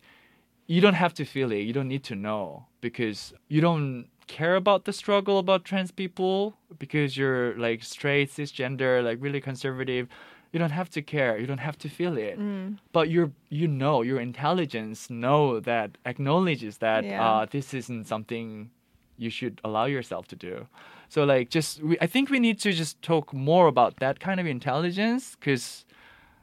you 0.67 0.81
don't 0.81 0.95
have 0.95 1.13
to 1.15 1.25
feel 1.25 1.51
it, 1.51 1.61
you 1.61 1.73
don't 1.73 1.87
need 1.87 2.03
to 2.05 2.15
know 2.15 2.65
because 2.81 3.33
you 3.47 3.61
don't 3.61 4.07
care 4.27 4.57
about 4.57 4.83
the 4.83 4.91
struggle 4.91 5.39
about 5.39 5.63
trans 5.63 5.91
people 5.91 6.57
because 6.77 7.15
you're 7.15 7.57
like 7.57 7.81
straight 7.81 8.29
cisgender 8.29 9.01
like 9.01 9.17
really 9.21 9.39
conservative 9.39 10.09
you 10.51 10.59
don't 10.59 10.71
have 10.71 10.89
to 10.89 11.01
care 11.01 11.37
you 11.37 11.47
don't 11.47 11.59
have 11.59 11.77
to 11.77 11.89
feel 11.89 12.17
it 12.17 12.39
mm. 12.39 12.77
but 12.91 13.09
you're 13.09 13.31
you 13.49 13.67
know 13.67 14.01
your 14.01 14.19
intelligence 14.19 15.09
know 15.09 15.59
that 15.59 15.97
acknowledges 16.05 16.77
that 16.77 17.03
yeah. 17.03 17.25
uh, 17.25 17.45
this 17.49 17.73
isn't 17.73 18.05
something 18.05 18.69
you 19.17 19.29
should 19.29 19.59
allow 19.63 19.85
yourself 19.85 20.27
to 20.27 20.35
do 20.35 20.67
so 21.09 21.23
like 21.23 21.49
just 21.49 21.81
we, 21.81 21.97
i 22.01 22.07
think 22.07 22.29
we 22.29 22.39
need 22.39 22.59
to 22.59 22.71
just 22.71 23.01
talk 23.01 23.33
more 23.33 23.67
about 23.67 23.97
that 23.97 24.19
kind 24.19 24.39
of 24.39 24.45
intelligence 24.45 25.35
because 25.35 25.85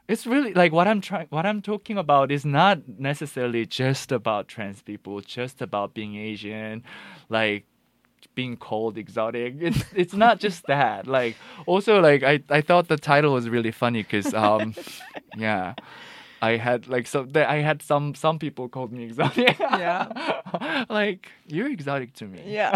it's 0.09 0.27
really 0.27 0.53
like 0.53 0.73
what 0.73 0.87
i'm 0.87 1.01
trying 1.01 1.27
what 1.31 1.47
i'm 1.47 1.63
talking 1.63 1.97
about 1.97 2.31
is 2.31 2.45
not 2.45 2.79
necessarily 2.99 3.65
just 3.65 4.13
about 4.13 4.49
trans 4.49 4.83
people 4.83 5.21
just 5.21 5.63
about 5.63 5.95
being 5.95 6.17
asian 6.17 6.83
like 7.29 7.65
being 8.35 8.57
called 8.57 8.99
exotic. 8.99 9.55
It's 9.61 9.85
it's 9.95 10.15
not 10.15 10.41
just 10.41 10.67
that. 10.67 11.07
Like 11.07 11.37
also 11.67 12.01
like 12.01 12.23
I 12.23 12.43
I 12.51 12.61
thought 12.61 12.89
the 12.89 12.97
title 12.97 13.33
was 13.33 13.49
really 13.49 13.73
funny 13.73 14.03
because 14.03 14.33
um 14.35 14.75
yeah. 15.37 15.75
I 16.43 16.57
had 16.59 16.89
like 16.89 17.07
so 17.07 17.25
that 17.25 17.49
I 17.49 17.63
had 17.63 17.81
some 17.81 18.15
some 18.15 18.39
people 18.39 18.69
called 18.69 18.93
me 18.93 19.05
exotic. 19.05 19.59
Yeah. 19.61 20.85
like 20.91 21.29
you're 21.47 21.71
exotic 21.71 22.13
to 22.15 22.27
me. 22.27 22.43
Yeah. 22.47 22.73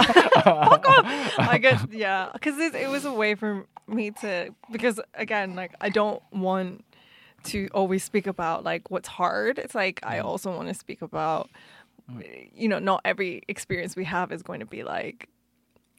I 1.38 1.58
guess 1.60 1.84
yeah, 1.90 2.30
because 2.32 2.58
it, 2.58 2.74
it 2.74 2.88
was 2.88 3.04
a 3.04 3.12
way 3.12 3.34
for 3.34 3.66
me 3.86 4.10
to 4.22 4.54
because 4.72 5.00
again 5.14 5.54
like 5.54 5.74
I 5.80 5.90
don't 5.90 6.22
want 6.32 6.84
to 7.44 7.68
always 7.74 8.02
speak 8.04 8.26
about 8.26 8.64
like 8.64 8.90
what's 8.90 9.08
hard. 9.08 9.58
It's 9.58 9.74
like 9.74 10.00
I 10.02 10.18
mm. 10.18 10.24
also 10.24 10.54
want 10.54 10.68
to 10.68 10.74
speak 10.74 11.02
about 11.02 11.50
mm. 12.10 12.50
you 12.54 12.68
know 12.68 12.78
not 12.78 13.00
every 13.04 13.42
experience 13.48 13.96
we 13.96 14.04
have 14.04 14.32
is 14.32 14.42
going 14.42 14.60
to 14.60 14.66
be 14.66 14.82
like 14.82 15.28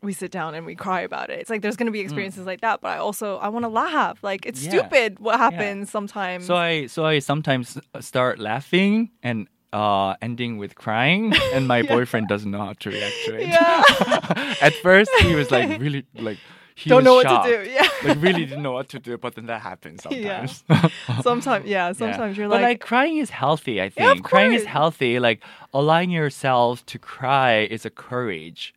we 0.02 0.14
sit 0.14 0.32
down 0.32 0.56
and 0.56 0.66
we 0.66 0.76
cry 0.76 1.02
about 1.02 1.30
it. 1.30 1.40
It's 1.40 1.50
like 1.50 1.62
there's 1.62 1.76
going 1.76 1.88
to 1.88 1.92
be 1.92 2.00
mm. 2.00 2.06
experiences 2.06 2.44
mm. 2.44 2.48
like 2.48 2.62
that, 2.62 2.82
but 2.82 2.90
I 2.90 2.98
also 2.98 3.38
I 3.38 3.50
want 3.50 3.64
to 3.64 3.70
laugh. 3.70 4.24
Like 4.24 4.46
it's 4.46 4.64
yeah. 4.64 4.70
stupid 4.70 5.20
what 5.20 5.38
happens 5.38 5.88
yeah. 5.88 5.92
sometimes. 5.92 6.46
So 6.46 6.56
I 6.56 6.88
so 6.88 7.06
I 7.06 7.20
sometimes 7.20 7.78
start 8.00 8.40
laughing 8.40 9.12
and 9.24 9.48
uh, 9.74 10.16
ending 10.22 10.58
with 10.58 10.76
crying, 10.76 11.34
and 11.54 11.68
my 11.68 11.80
yeah. 11.82 11.94
boyfriend 11.94 12.28
doesn't 12.28 12.50
know 12.50 12.60
how 12.60 12.74
to 12.74 12.90
react 12.90 13.16
to 13.26 13.36
it. 13.36 13.48
Yeah. 13.48 14.56
At 14.62 14.74
first, 14.76 15.12
he 15.22 15.36
was 15.36 15.52
like 15.52 15.80
really 15.82 16.06
like. 16.16 16.38
He 16.76 16.90
Don't 16.90 17.04
know 17.04 17.22
shocked. 17.22 17.46
what 17.46 17.58
to 17.58 17.66
do. 17.66 17.70
Yeah. 17.70 17.90
like 18.06 18.22
really 18.22 18.46
didn't 18.46 18.64
know 18.64 18.72
what 18.72 18.88
to 18.90 19.00
do, 19.00 19.18
but 19.18 19.36
then 19.36 19.48
that 19.48 19.62
happens 19.62 20.02
sometimes. 20.02 20.64
Yeah. 20.70 20.88
sometimes, 21.22 21.66
yeah. 21.66 21.92
Sometimes 21.92 22.38
you're 22.38 22.48
like, 22.48 22.60
but 22.60 22.62
like, 22.62 22.70
like 22.70 22.80
crying 22.80 23.18
is 23.18 23.30
healthy. 23.30 23.82
I 23.82 23.90
think 23.90 24.24
crying 24.24 24.54
is 24.54 24.64
healthy. 24.64 25.20
Like 25.20 25.44
allowing 25.74 26.10
yourself 26.10 26.86
to 26.86 26.98
cry 26.98 27.68
is 27.70 27.86
a 27.86 27.90
courage 27.90 28.74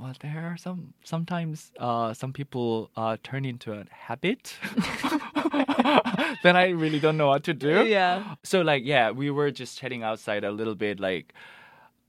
well, 0.00 0.14
there 0.20 0.46
are 0.46 0.56
some 0.56 0.94
sometimes 1.04 1.72
uh, 1.78 2.14
some 2.14 2.32
people 2.32 2.90
uh, 2.96 3.16
turn 3.22 3.44
into 3.44 3.72
a 3.72 3.84
habit. 3.90 4.54
then 6.42 6.56
I 6.56 6.70
really 6.70 7.00
don't 7.00 7.16
know 7.16 7.28
what 7.28 7.44
to 7.44 7.54
do. 7.54 7.84
Yeah. 7.84 8.36
So 8.42 8.62
like 8.62 8.84
yeah, 8.84 9.10
we 9.10 9.30
were 9.30 9.50
just 9.50 9.78
chatting 9.78 10.02
outside 10.02 10.44
a 10.44 10.50
little 10.50 10.74
bit. 10.74 11.00
Like 11.00 11.34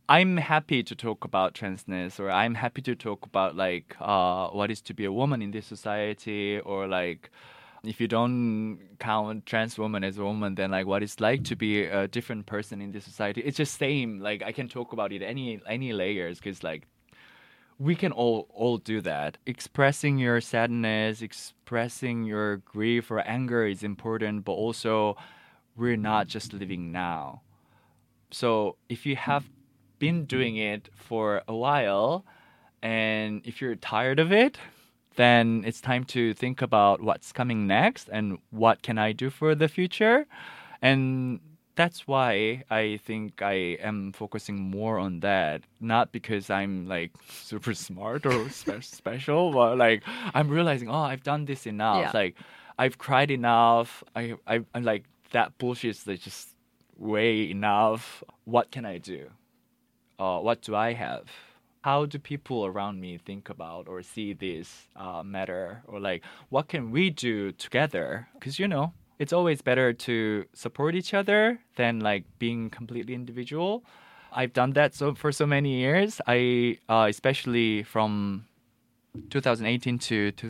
I'm 0.07 0.37
happy 0.37 0.83
to 0.83 0.95
talk 0.95 1.25
about 1.25 1.53
transness, 1.53 2.19
or 2.19 2.31
I'm 2.31 2.55
happy 2.55 2.81
to 2.83 2.95
talk 2.95 3.25
about 3.25 3.55
like 3.55 3.95
uh, 3.99 4.47
what 4.49 4.71
is 4.71 4.81
to 4.83 4.93
be 4.93 5.05
a 5.05 5.11
woman 5.11 5.41
in 5.41 5.51
this 5.51 5.65
society, 5.65 6.59
or 6.59 6.87
like 6.87 7.29
if 7.83 7.99
you 7.99 8.07
don't 8.07 8.79
count 8.99 9.45
trans 9.45 9.77
woman 9.77 10.03
as 10.03 10.17
a 10.17 10.23
woman, 10.23 10.55
then 10.55 10.71
like 10.71 10.85
what 10.85 11.03
it's 11.03 11.19
like 11.19 11.43
to 11.45 11.55
be 11.55 11.83
a 11.83 12.07
different 12.07 12.45
person 12.45 12.81
in 12.81 12.91
this 12.91 13.03
society. 13.03 13.41
It's 13.41 13.57
just 13.57 13.77
same. 13.77 14.19
Like 14.19 14.43
I 14.43 14.51
can 14.51 14.69
talk 14.69 14.93
about 14.93 15.11
it 15.11 15.21
any 15.21 15.59
any 15.67 15.91
layers 15.91 16.39
because 16.39 16.63
like 16.63 16.87
we 17.81 17.95
can 17.95 18.11
all 18.11 18.47
all 18.53 18.77
do 18.77 19.01
that. 19.01 19.39
Expressing 19.47 20.19
your 20.19 20.39
sadness, 20.39 21.23
expressing 21.23 22.23
your 22.23 22.57
grief 22.57 23.09
or 23.09 23.19
anger 23.21 23.65
is 23.65 23.81
important, 23.81 24.45
but 24.45 24.51
also 24.51 25.17
we're 25.75 25.97
not 25.97 26.27
just 26.27 26.53
living 26.53 26.91
now. 26.91 27.41
So 28.29 28.77
if 28.87 29.07
you 29.07 29.15
have 29.15 29.49
been 29.97 30.25
doing 30.25 30.57
it 30.57 30.89
for 30.93 31.41
a 31.47 31.55
while 31.55 32.23
and 32.83 33.41
if 33.45 33.61
you're 33.61 33.75
tired 33.75 34.19
of 34.19 34.31
it, 34.31 34.59
then 35.15 35.63
it's 35.65 35.81
time 35.81 36.03
to 36.03 36.35
think 36.35 36.61
about 36.61 37.01
what's 37.01 37.31
coming 37.31 37.65
next 37.65 38.09
and 38.11 38.37
what 38.51 38.83
can 38.83 38.99
I 38.99 39.11
do 39.11 39.31
for 39.31 39.55
the 39.55 39.67
future. 39.67 40.27
And 40.83 41.39
that's 41.75 42.07
why 42.07 42.63
I 42.69 42.99
think 43.05 43.41
I 43.41 43.77
am 43.81 44.11
focusing 44.13 44.59
more 44.59 44.99
on 44.99 45.21
that. 45.21 45.61
Not 45.79 46.11
because 46.11 46.49
I'm 46.49 46.87
like 46.87 47.11
super 47.29 47.73
smart 47.73 48.25
or 48.25 48.49
spe- 48.49 48.83
special, 48.83 49.51
but 49.51 49.77
like 49.77 50.03
I'm 50.33 50.49
realizing, 50.49 50.89
oh, 50.89 51.01
I've 51.01 51.23
done 51.23 51.45
this 51.45 51.65
enough. 51.65 52.01
Yeah. 52.01 52.11
Like 52.13 52.35
I've 52.77 52.97
cried 52.97 53.31
enough. 53.31 54.03
I, 54.15 54.35
I 54.47 54.61
I'm 54.73 54.83
like 54.83 55.05
that 55.31 55.57
bullshit 55.57 55.91
is 55.91 56.07
like, 56.07 56.19
just 56.21 56.49
way 56.97 57.49
enough. 57.49 58.23
What 58.45 58.71
can 58.71 58.85
I 58.85 58.97
do? 58.97 59.29
Uh, 60.19 60.39
what 60.39 60.61
do 60.61 60.75
I 60.75 60.93
have? 60.93 61.25
How 61.81 62.05
do 62.05 62.19
people 62.19 62.65
around 62.65 63.01
me 63.01 63.17
think 63.17 63.49
about 63.49 63.87
or 63.87 64.03
see 64.03 64.33
this 64.33 64.87
uh, 64.95 65.23
matter? 65.23 65.81
Or 65.87 65.99
like, 65.99 66.23
what 66.49 66.67
can 66.67 66.91
we 66.91 67.09
do 67.09 67.51
together? 67.53 68.27
Because 68.35 68.59
you 68.59 68.67
know, 68.67 68.93
it's 69.21 69.31
always 69.31 69.61
better 69.61 69.93
to 69.93 70.45
support 70.51 70.95
each 70.95 71.13
other 71.13 71.59
than 71.75 71.99
like 71.99 72.23
being 72.39 72.71
completely 72.71 73.13
individual. 73.13 73.85
I've 74.33 74.51
done 74.51 74.71
that 74.73 74.95
so 74.95 75.13
for 75.13 75.31
so 75.31 75.45
many 75.45 75.75
years. 75.75 76.19
I 76.25 76.79
uh, 76.89 77.05
especially 77.07 77.83
from 77.83 78.47
2018 79.29 79.99
to, 79.99 80.31
to 80.31 80.49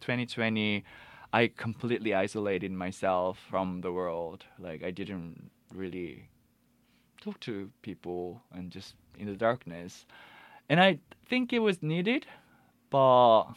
2020, 0.00 0.84
I 1.34 1.48
completely 1.48 2.14
isolated 2.14 2.72
myself 2.72 3.38
from 3.50 3.82
the 3.82 3.92
world. 3.92 4.46
Like 4.58 4.82
I 4.82 4.90
didn't 4.90 5.50
really 5.74 6.30
talk 7.20 7.40
to 7.40 7.70
people 7.82 8.40
and 8.52 8.70
just 8.70 8.94
in 9.18 9.26
the 9.26 9.36
darkness. 9.36 10.06
And 10.70 10.80
I 10.80 10.98
think 11.28 11.52
it 11.52 11.58
was 11.58 11.82
needed, 11.82 12.24
but 12.88 13.48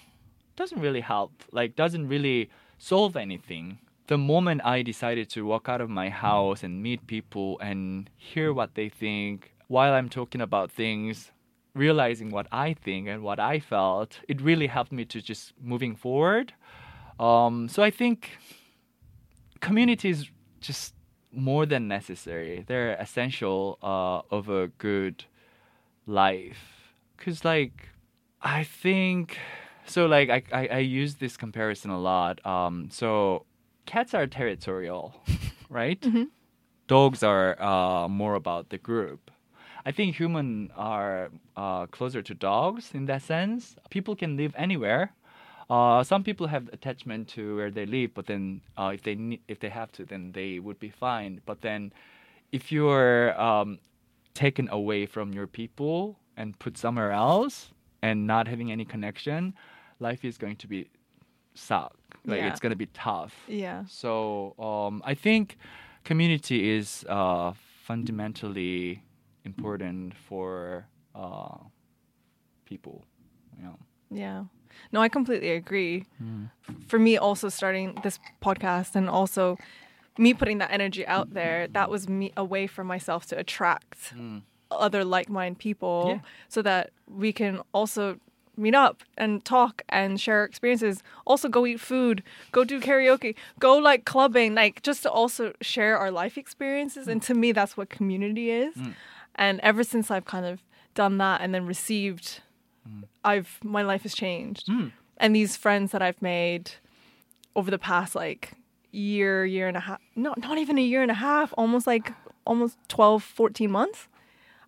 doesn't 0.57 0.81
really 0.81 1.01
help. 1.01 1.31
Like 1.53 1.77
doesn't 1.77 2.09
really 2.09 2.49
solve 2.77 3.15
anything. 3.15 3.79
The 4.07 4.17
moment 4.17 4.61
I 4.63 4.83
decided 4.83 5.29
to 5.31 5.45
walk 5.45 5.67
out 5.67 5.81
of 5.81 5.89
my 5.89 6.09
house 6.09 6.63
and 6.63 6.83
meet 6.83 7.07
people 7.07 7.59
and 7.59 8.09
hear 8.17 8.53
what 8.53 8.75
they 8.75 8.87
think 8.87 9.51
while 9.67 9.93
I'm 9.93 10.09
talking 10.09 10.41
about 10.41 10.71
things, 10.71 11.31
realizing 11.73 12.29
what 12.29 12.47
I 12.51 12.73
think 12.73 13.07
and 13.07 13.23
what 13.23 13.39
I 13.39 13.59
felt, 13.59 14.19
it 14.27 14.39
really 14.41 14.67
helped 14.67 14.91
me 14.91 15.05
to 15.05 15.21
just 15.21 15.53
moving 15.59 15.95
forward. 15.95 16.53
Um, 17.19 17.67
so 17.67 17.81
I 17.81 17.89
think 17.89 18.37
community 19.59 20.09
is 20.09 20.29
just 20.61 20.93
more 21.31 21.65
than 21.65 21.87
necessary. 21.87 22.63
They're 22.67 22.93
essential 22.93 23.79
uh, 23.81 24.21
of 24.35 24.49
a 24.49 24.67
good 24.77 25.25
life. 26.05 26.93
Cause 27.17 27.43
like 27.43 27.89
I 28.41 28.63
think 28.63 29.37
so. 29.85 30.05
Like 30.05 30.29
I, 30.29 30.43
I 30.51 30.67
I 30.67 30.77
use 30.79 31.15
this 31.15 31.37
comparison 31.37 31.89
a 31.89 31.99
lot. 31.99 32.45
Um, 32.45 32.89
so 32.91 33.45
cats 33.85 34.13
are 34.13 34.27
territorial, 34.27 35.15
right? 35.69 36.01
Dogs 36.87 37.23
are 37.23 37.61
uh, 37.61 38.07
more 38.07 38.35
about 38.35 38.69
the 38.69 38.77
group. 38.77 39.31
I 39.85 39.91
think 39.91 40.15
humans 40.19 40.71
are 40.75 41.29
uh, 41.55 41.85
closer 41.87 42.21
to 42.23 42.33
dogs 42.33 42.91
in 42.93 43.05
that 43.05 43.21
sense. 43.21 43.75
People 43.89 44.15
can 44.15 44.35
live 44.35 44.53
anywhere. 44.57 45.13
Uh, 45.69 46.03
some 46.03 46.23
people 46.23 46.47
have 46.47 46.69
attachment 46.73 47.27
to 47.29 47.55
where 47.55 47.71
they 47.71 47.85
live, 47.85 48.13
but 48.13 48.27
then 48.27 48.61
uh, 48.77 48.91
if 48.93 49.01
they 49.03 49.15
need, 49.15 49.41
if 49.47 49.59
they 49.59 49.69
have 49.69 49.91
to, 49.93 50.05
then 50.05 50.31
they 50.31 50.59
would 50.59 50.79
be 50.79 50.89
fine. 50.89 51.41
But 51.45 51.61
then, 51.61 51.91
if 52.51 52.71
you're 52.71 53.39
um, 53.39 53.79
taken 54.33 54.69
away 54.69 55.07
from 55.07 55.33
your 55.33 55.47
people 55.47 56.19
and 56.37 56.57
put 56.59 56.77
somewhere 56.77 57.11
else 57.11 57.71
and 58.03 58.27
not 58.27 58.47
having 58.47 58.71
any 58.71 58.85
connection, 58.85 59.55
life 59.99 60.23
is 60.23 60.37
going 60.37 60.57
to 60.57 60.67
be 60.67 60.87
suck. 61.55 61.95
Like 62.25 62.39
Yeah. 62.39 62.49
it's 62.49 62.59
going 62.59 62.71
to 62.71 62.75
be 62.77 62.87
tough. 62.87 63.33
Yeah. 63.47 63.83
So 63.87 64.53
um, 64.59 65.01
I 65.05 65.13
think 65.15 65.57
community 66.03 66.69
is 66.69 67.05
uh, 67.09 67.53
fundamentally 67.83 69.03
important 69.43 70.13
for 70.15 70.87
uh, 71.15 71.57
people. 72.65 73.05
You 73.57 73.63
know. 73.63 73.77
Yeah. 74.11 74.43
No, 74.91 75.01
I 75.01 75.07
completely 75.09 75.51
agree. 75.51 76.05
For 76.87 76.99
me, 76.99 77.17
also 77.17 77.47
starting 77.49 77.97
this 78.03 78.19
podcast 78.41 78.95
and 78.95 79.09
also 79.09 79.57
me 80.17 80.33
putting 80.33 80.57
that 80.59 80.71
energy 80.71 81.05
out 81.07 81.33
there, 81.33 81.67
that 81.69 81.89
was 81.89 82.09
me 82.09 82.33
a 82.35 82.43
way 82.43 82.67
for 82.67 82.83
myself 82.83 83.25
to 83.27 83.37
attract 83.37 84.13
other 84.71 85.05
like 85.05 85.29
minded 85.29 85.59
people 85.59 86.05
Yeah. 86.09 86.19
so 86.49 86.61
that 86.63 86.89
we 87.07 87.31
can 87.31 87.61
also 87.73 88.17
meet 88.57 88.75
up 88.75 89.03
and 89.17 89.43
talk 89.43 89.81
and 89.89 90.19
share 90.19 90.43
experiences. 90.43 91.03
Also, 91.25 91.49
go 91.49 91.65
eat 91.65 91.79
food, 91.79 92.23
go 92.51 92.63
do 92.63 92.79
karaoke, 92.79 93.35
go 93.59 93.77
like 93.77 94.05
clubbing, 94.05 94.55
like 94.55 94.81
just 94.81 95.03
to 95.03 95.11
also 95.11 95.53
share 95.61 95.97
our 95.97 96.11
life 96.11 96.37
experiences. 96.37 97.07
And 97.07 97.21
to 97.23 97.33
me, 97.33 97.51
that's 97.51 97.77
what 97.77 97.89
community 97.89 98.51
is. 98.51 98.75
Mm. 98.75 98.93
And 99.35 99.59
ever 99.61 99.83
since 99.83 100.09
I've 100.09 100.25
kind 100.25 100.45
of 100.45 100.61
done 100.93 101.17
that 101.17 101.41
and 101.41 101.53
then 101.53 101.65
received 101.65 102.41
mm. 102.87 103.03
I've 103.23 103.59
my 103.63 103.81
life 103.81 104.03
has 104.03 104.13
changed. 104.13 104.67
Mm. 104.67 104.91
And 105.17 105.35
these 105.35 105.55
friends 105.57 105.91
that 105.91 106.01
I've 106.01 106.21
made 106.21 106.71
over 107.55 107.71
the 107.71 107.79
past 107.79 108.15
like 108.15 108.53
year, 108.91 109.45
year 109.45 109.67
and 109.67 109.77
a 109.77 109.81
half, 109.81 109.99
not 110.15 110.39
not 110.39 110.57
even 110.57 110.77
a 110.77 110.81
year 110.81 111.01
and 111.01 111.11
a 111.11 111.15
half, 111.15 111.53
almost 111.57 111.87
like 111.87 112.11
almost 112.45 112.77
12, 112.87 113.23
14 113.23 113.69
months. 113.69 114.07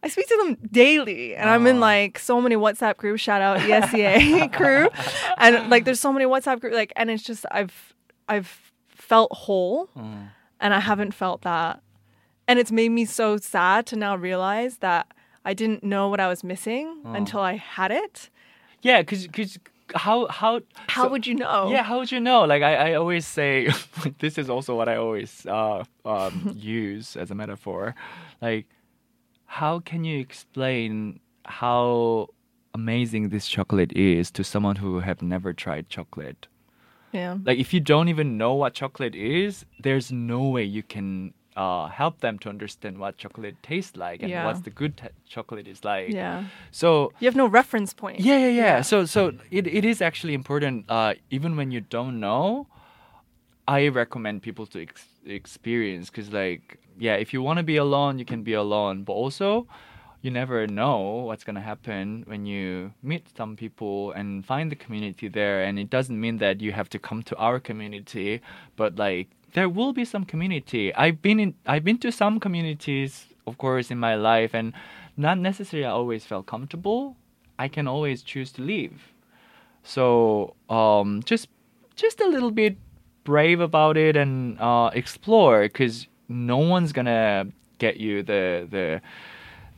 I 0.04 0.10
speak 0.10 0.28
to 0.28 0.38
them 0.38 0.58
daily 0.72 1.36
and 1.36 1.50
I'm 1.50 1.66
in 1.68 1.80
like 1.80 2.20
so 2.20 2.40
many 2.40 2.56
WhatsApp 2.56 2.98
groups, 2.98 3.22
shout 3.22 3.42
out 3.42 3.60
E 3.62 3.64
ESCA 3.64 4.54
crew. 4.58 4.90
And 5.38 5.70
like 5.70 5.86
there's 5.86 6.00
so 6.00 6.14
many 6.14 6.26
WhatsApp 6.26 6.60
groups 6.62 6.76
like 6.76 6.94
and 6.96 7.10
it's 7.10 7.24
just 7.24 7.46
I've 7.52 7.94
I've 8.30 8.72
felt 8.90 9.32
whole 9.34 9.90
and 10.60 10.74
I 10.74 10.80
haven't 10.80 11.14
felt 11.14 11.42
that. 11.42 11.82
And 12.48 12.60
it's 12.60 12.72
made 12.72 12.90
me 12.90 13.06
so 13.06 13.38
sad 13.38 13.86
to 13.88 13.96
now 13.96 14.16
realize 14.16 14.78
that 14.78 15.08
I 15.44 15.54
didn't 15.54 15.84
know 15.84 16.10
what 16.10 16.20
I 16.20 16.28
was 16.28 16.44
missing 16.44 17.02
until 17.06 17.40
I 17.40 17.56
had 17.56 17.92
it. 17.92 18.30
Yeah, 18.82 19.02
because 19.02 19.26
because 19.28 19.58
how 19.96 20.28
how 20.28 20.62
How 20.88 21.04
so- 21.04 21.10
would 21.10 21.26
you 21.26 21.36
know? 21.36 21.70
Yeah, 21.72 21.84
how 21.84 22.00
would 22.00 22.12
you 22.12 22.20
know? 22.20 22.44
Like 22.44 22.62
I, 22.64 22.92
I 22.92 22.94
always 22.96 23.26
say, 23.26 23.70
this 24.20 24.38
is 24.38 24.50
also 24.50 24.76
what 24.76 24.88
I 24.90 24.98
always 24.98 25.46
uh, 25.46 25.84
um, 26.06 26.54
use 26.58 27.16
as 27.16 27.32
a 27.32 27.36
metaphor. 27.36 27.96
Like, 28.42 28.66
how 29.48 29.80
can 29.80 30.04
you 30.04 30.20
explain 30.20 31.20
how 31.46 32.28
amazing 32.74 33.30
this 33.30 33.48
chocolate 33.48 33.92
is 33.94 34.30
to 34.32 34.44
someone 34.44 34.76
who 34.78 35.00
have 35.00 35.22
never 35.22 35.54
tried 35.54 35.90
chocolate? 35.90 36.48
Yeah. 37.12 37.38
Like, 37.44 37.58
if 37.58 37.74
you 37.74 37.80
don't 37.80 38.10
even 38.10 38.38
know 38.38 38.54
what 38.54 38.74
chocolate 38.74 39.16
is, 39.16 39.66
there's 39.80 40.12
no 40.12 40.44
way 40.50 40.64
you 40.64 40.84
can 40.84 41.34
uh, 41.56 41.88
help 41.88 42.20
them 42.20 42.38
to 42.40 42.50
understand 42.50 43.00
what 43.00 43.18
chocolate 43.18 43.56
tastes 43.64 43.98
like 43.98 44.22
and 44.22 44.30
Yeah. 44.30 44.46
what's 44.46 44.60
the 44.62 44.70
good 44.70 44.98
t- 44.98 45.08
chocolate 45.28 45.68
is 45.68 45.84
like. 45.84 46.10
Yeah. 46.10 46.44
So 46.72 47.12
You 47.20 47.26
have 47.26 47.36
no 47.36 47.48
reference 47.48 47.94
point. 47.94 48.20
yeah, 48.20 48.38
yeah, 48.38 48.48
yeah. 48.48 48.64
Yeah. 48.76 48.82
So, 48.82 49.06
so 49.06 49.32
it, 49.50 49.66
it 49.66 49.84
is 49.86 50.02
actually 50.02 50.34
important. 50.36 50.86
Uh, 50.90 51.16
even 51.32 51.56
when 51.56 51.72
you 51.72 51.82
don't 51.82 52.20
know, 52.20 52.68
I 53.68 53.88
recommend 53.90 54.42
people 54.42 54.66
to 54.68 54.82
ex- 54.82 55.08
experience 55.26 56.10
because, 56.10 56.32
like, 56.32 56.80
yeah, 56.98 57.16
if 57.16 57.34
you 57.34 57.42
want 57.42 57.58
to 57.58 57.64
be 57.64 57.78
alone, 57.78 58.18
you 58.18 58.26
can 58.26 58.44
be 58.44 58.54
alone. 58.54 59.04
But 59.04 59.14
also, 59.14 59.68
you 60.22 60.32
never 60.32 60.68
know 60.68 61.00
what's 61.28 61.44
gonna 61.44 61.62
happen 61.62 62.24
when 62.28 62.46
you 62.46 62.94
meet 63.04 63.28
some 63.36 63.56
people 63.56 64.12
and 64.14 64.46
find 64.46 64.72
the 64.72 64.76
community 64.76 65.28
there. 65.28 65.64
And 65.64 65.78
it 65.78 65.90
doesn't 65.90 66.20
mean 66.20 66.38
that 66.38 66.62
you 66.62 66.72
have 66.72 66.90
to 66.90 67.00
come 67.00 67.24
to 67.24 67.36
our 67.38 67.60
community, 67.60 68.42
but 68.76 68.98
like 68.98 69.30
there 69.54 69.70
will 69.70 69.94
be 69.94 70.06
some 70.06 70.26
community. 70.26 70.94
I've 70.96 71.22
been 71.22 71.40
in, 71.40 71.54
I've 71.66 71.84
been 71.84 71.98
to 72.00 72.12
some 72.12 72.40
communities, 72.40 73.28
of 73.46 73.58
course, 73.58 73.92
in 73.92 74.00
my 74.00 74.16
life, 74.16 74.54
and 74.54 74.74
not 75.16 75.38
necessarily 75.38 75.86
I 75.86 75.92
always 75.92 76.26
felt 76.26 76.46
comfortable. 76.46 77.16
I 77.60 77.68
can 77.68 77.88
always 77.88 78.22
choose 78.22 78.52
to 78.54 78.62
leave. 78.62 79.14
So 79.84 80.56
um, 80.70 81.22
just 81.24 81.48
just 81.96 82.22
a 82.22 82.28
little 82.28 82.52
bit 82.52 82.78
brave 83.28 83.60
about 83.60 83.98
it 83.98 84.16
and 84.16 84.58
uh, 84.60 84.90
explore 84.94 85.64
because 85.68 86.08
no 86.30 86.58
one's 86.74 86.92
gonna 86.94 87.48
get 87.78 87.98
you 87.98 88.24
the 88.24 88.66
the 88.76 89.02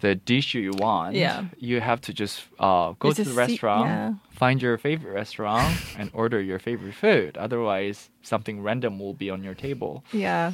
the 0.02 0.16
dish 0.16 0.54
you 0.56 0.72
want, 0.78 1.16
Yeah. 1.16 1.46
you 1.58 1.82
have 1.82 2.00
to 2.08 2.14
just 2.14 2.36
uh, 2.60 2.94
go 3.00 3.10
It's 3.10 3.18
to 3.18 3.24
the 3.26 3.32
se- 3.36 3.44
restaurant, 3.46 3.88
yeah. 3.90 4.14
find 4.32 4.62
your 4.62 4.78
favorite 4.78 5.14
restaurant, 5.14 5.76
and 6.00 6.10
order 6.14 6.40
your 6.40 6.60
favorite 6.60 6.96
food. 6.96 7.36
Otherwise, 7.38 8.10
something 8.22 8.64
random 8.64 8.94
will 9.00 9.14
be 9.24 9.30
on 9.30 9.44
your 9.44 9.56
table. 9.56 10.04
Yeah. 10.14 10.54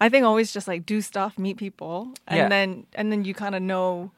I 0.00 0.08
think 0.08 0.24
always 0.24 0.52
just 0.56 0.66
like 0.68 0.86
do 0.86 1.00
stuff, 1.02 1.38
meet 1.38 1.56
people, 1.58 2.14
and 2.26 2.38
Yeah. 2.38 2.48
then 2.48 2.86
and 2.94 3.12
then 3.12 3.24
you 3.24 3.34
kind 3.34 3.54
of 3.54 3.60
know 3.62 4.10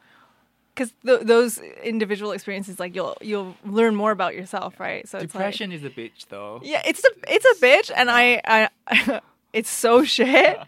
because 0.82 1.18
th- 1.18 1.26
those 1.26 1.58
individual 1.82 2.32
experiences, 2.32 2.80
like 2.80 2.94
you'll 2.94 3.16
you'll 3.20 3.54
learn 3.64 3.94
more 3.94 4.10
about 4.10 4.34
yourself, 4.34 4.78
right? 4.80 5.08
So 5.08 5.18
it's 5.18 5.34
like, 5.34 5.44
Depression 5.44 5.72
is 5.72 5.84
a 5.84 5.90
bitch, 5.90 6.26
though. 6.28 6.60
yeah, 6.62 6.82
it's 6.84 7.04
a 7.04 7.10
it's 7.28 7.44
a 7.44 7.64
bitch, 7.64 7.90
and 7.94 8.10
I 8.10 8.40
I. 8.44 9.20
It's 9.52 9.68
so 9.68 10.02
shit, 10.02 10.58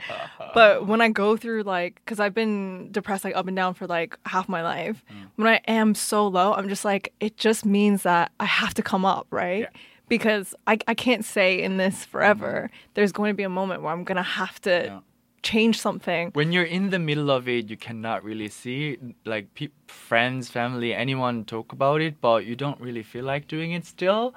but 0.53 0.87
when 0.87 1.01
I 1.01 1.09
go 1.09 1.39
through 1.39 1.63
like, 1.63 2.03
cause 2.05 2.21
I've 2.21 2.35
been 2.35 2.93
depressed 2.93 3.25
like 3.25 3.35
up 3.35 3.47
and 3.47 3.57
down 3.57 3.73
for 3.73 3.87
like 3.87 4.19
half 4.27 4.47
my 4.47 4.63
life. 4.63 5.03
Mm. 5.11 5.31
When 5.37 5.49
I 5.49 5.61
am 5.67 5.95
so 5.95 6.29
low, 6.29 6.53
I'm 6.53 6.69
just 6.69 6.85
like, 6.85 7.11
it 7.19 7.39
just 7.39 7.65
means 7.65 8.03
that 8.03 8.31
I 8.39 8.45
have 8.45 8.75
to 8.75 8.83
come 8.83 9.07
up, 9.07 9.27
right? 9.31 9.61
Yeah. 9.61 9.69
Because 10.07 10.55
I 10.67 10.77
I 10.87 10.93
can't 10.93 11.25
stay 11.25 11.63
in 11.63 11.79
this 11.79 12.05
forever. 12.05 12.69
There's 12.93 13.11
going 13.11 13.31
to 13.31 13.35
be 13.35 13.43
a 13.43 13.49
moment 13.49 13.81
where 13.81 13.91
I'm 13.91 14.05
gonna 14.05 14.23
have 14.23 14.61
to. 14.61 14.71
Yeah. 14.71 15.01
Change 15.45 15.79
something. 15.79 16.31
When 16.33 16.51
you're 16.51 16.65
in 16.65 16.91
the 16.91 16.99
middle 16.99 17.31
of 17.31 17.47
it, 17.47 17.71
you 17.71 17.77
cannot 17.77 18.25
really 18.25 18.49
see 18.49 18.99
like 19.25 19.55
pe- 19.55 19.69
friends, 19.87 20.49
family, 20.49 20.93
anyone 20.93 21.45
talk 21.45 21.73
about 21.73 22.01
it, 22.01 22.21
but 22.21 22.45
you 22.45 22.57
don't 22.57 22.81
really 22.81 23.05
feel 23.05 23.25
like 23.25 23.47
doing 23.47 23.73
it 23.73 23.85
still. 23.85 24.35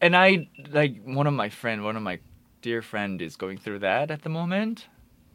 And 0.00 0.14
I 0.14 0.48
like 0.70 1.02
one 1.04 1.26
of 1.26 1.32
my 1.32 1.48
friend, 1.48 1.82
one 1.82 1.96
of 1.96 2.02
my 2.02 2.18
dear 2.60 2.82
friend 2.82 3.22
is 3.22 3.36
going 3.36 3.58
through 3.58 3.78
that 3.78 4.10
at 4.10 4.22
the 4.22 4.28
moment, 4.28 4.86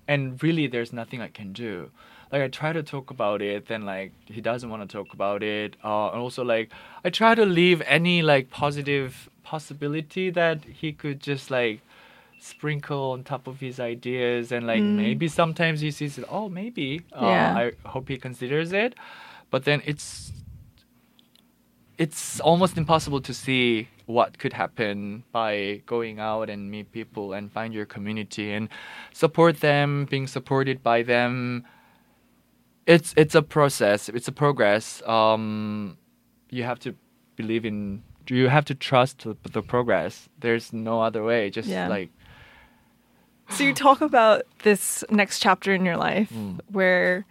and 0.08 0.42
really 0.44 0.68
there's 0.68 0.94
nothing 0.94 1.22
I 1.22 1.30
can 1.30 1.54
do. 1.54 1.90
Like 2.32 2.42
I 2.44 2.48
try 2.48 2.72
to 2.74 2.84
talk 2.84 3.10
about 3.10 3.42
it, 3.42 3.68
then 3.68 3.86
like 3.86 4.12
he 4.26 4.40
doesn't 4.40 4.70
want 4.70 4.88
to 4.88 4.98
talk 4.98 5.14
about 5.14 5.42
it. 5.44 5.76
Uh, 5.84 6.10
and 6.10 6.22
also 6.22 6.44
like 6.44 6.72
I 7.04 7.10
try 7.10 7.36
to 7.36 7.46
leave 7.46 7.82
any 7.86 8.22
like 8.22 8.50
positive 8.50 9.30
possibility 9.44 10.30
that 10.30 10.64
he 10.66 10.94
could 10.94 11.20
just 11.20 11.50
like 11.50 11.82
sprinkle 12.44 13.12
on 13.12 13.24
top 13.24 13.46
of 13.48 13.60
his 13.60 13.80
ideas 13.80 14.52
and 14.52 14.66
like 14.66 14.82
maybe 14.82 15.28
sometimes 15.28 15.80
he 15.82 15.92
sees 15.92 16.18
it 16.18 16.26
oh 16.30 16.50
maybe 16.50 17.02
uh, 17.14 17.26
Yeah. 17.26 17.56
i 17.58 17.88
hope 17.88 18.08
he 18.10 18.18
considers 18.18 18.72
it. 18.74 18.96
But 19.52 19.66
then 19.66 19.82
it's 19.86 20.32
it's 21.98 22.40
almost 22.40 22.78
impossible 22.78 23.22
to 23.22 23.34
see 23.34 23.88
what 24.06 24.40
could 24.40 24.54
happen 24.54 25.24
by 25.32 25.82
going 25.86 26.20
out 26.20 26.50
and 26.50 26.72
meet 26.72 26.92
people 26.92 27.34
and 27.34 27.52
find 27.52 27.74
your 27.74 27.86
community 27.86 28.52
and 28.54 28.70
support 29.14 29.60
them 29.60 30.06
being 30.10 30.28
supported 30.28 30.82
by 30.84 31.04
them. 31.04 31.64
It's 32.88 33.14
it's 33.16 33.36
a 33.36 33.42
process 33.42 34.10
it's 34.10 34.28
a 34.28 34.32
progress. 34.32 35.02
Um 35.06 35.98
you 36.50 36.64
have 36.64 36.80
to 36.80 36.96
believe 37.36 37.66
in 37.66 38.04
you 38.28 38.48
have 38.48 38.66
to 38.66 38.76
trust 38.76 39.24
the, 39.24 39.36
the 39.52 39.62
progress. 39.62 40.30
There's 40.40 40.72
no 40.74 41.02
other 41.02 41.24
way 41.24 41.50
just 41.50 41.68
Yeah. 41.68 41.88
like 41.88 42.10
So 43.52 43.64
you 43.64 43.74
talk 43.74 44.02
about 44.02 44.44
this 44.64 45.04
next 45.10 45.40
chapter 45.40 45.74
in 45.74 45.86
your 45.86 45.98
life 45.98 46.32
Mm. 46.32 46.60
where 46.72 47.26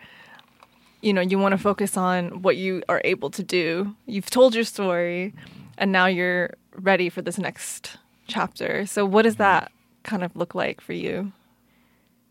you 1.01 1.13
know 1.13 1.23
you 1.23 1.39
want 1.39 1.53
to 1.53 1.59
focus 1.59 1.97
on 1.97 2.43
what 2.43 2.57
you 2.57 2.83
are 2.89 3.01
able 3.05 3.31
to 3.31 3.43
do. 3.43 3.95
You've 4.07 4.31
told 4.31 4.55
your 4.55 4.65
story 4.65 5.33
and 5.79 5.91
now 5.93 6.07
you're 6.07 6.55
ready 6.75 7.09
for 7.09 7.23
this 7.23 7.39
next 7.39 7.97
chapter. 8.27 8.87
So 8.87 9.05
what 9.05 9.23
does 9.23 9.35
Mm-hmm. 9.35 9.43
that 9.65 9.73
kind 10.03 10.23
of 10.23 10.37
look 10.37 10.55
like 10.55 10.81
for 10.81 10.93
you? 10.93 11.33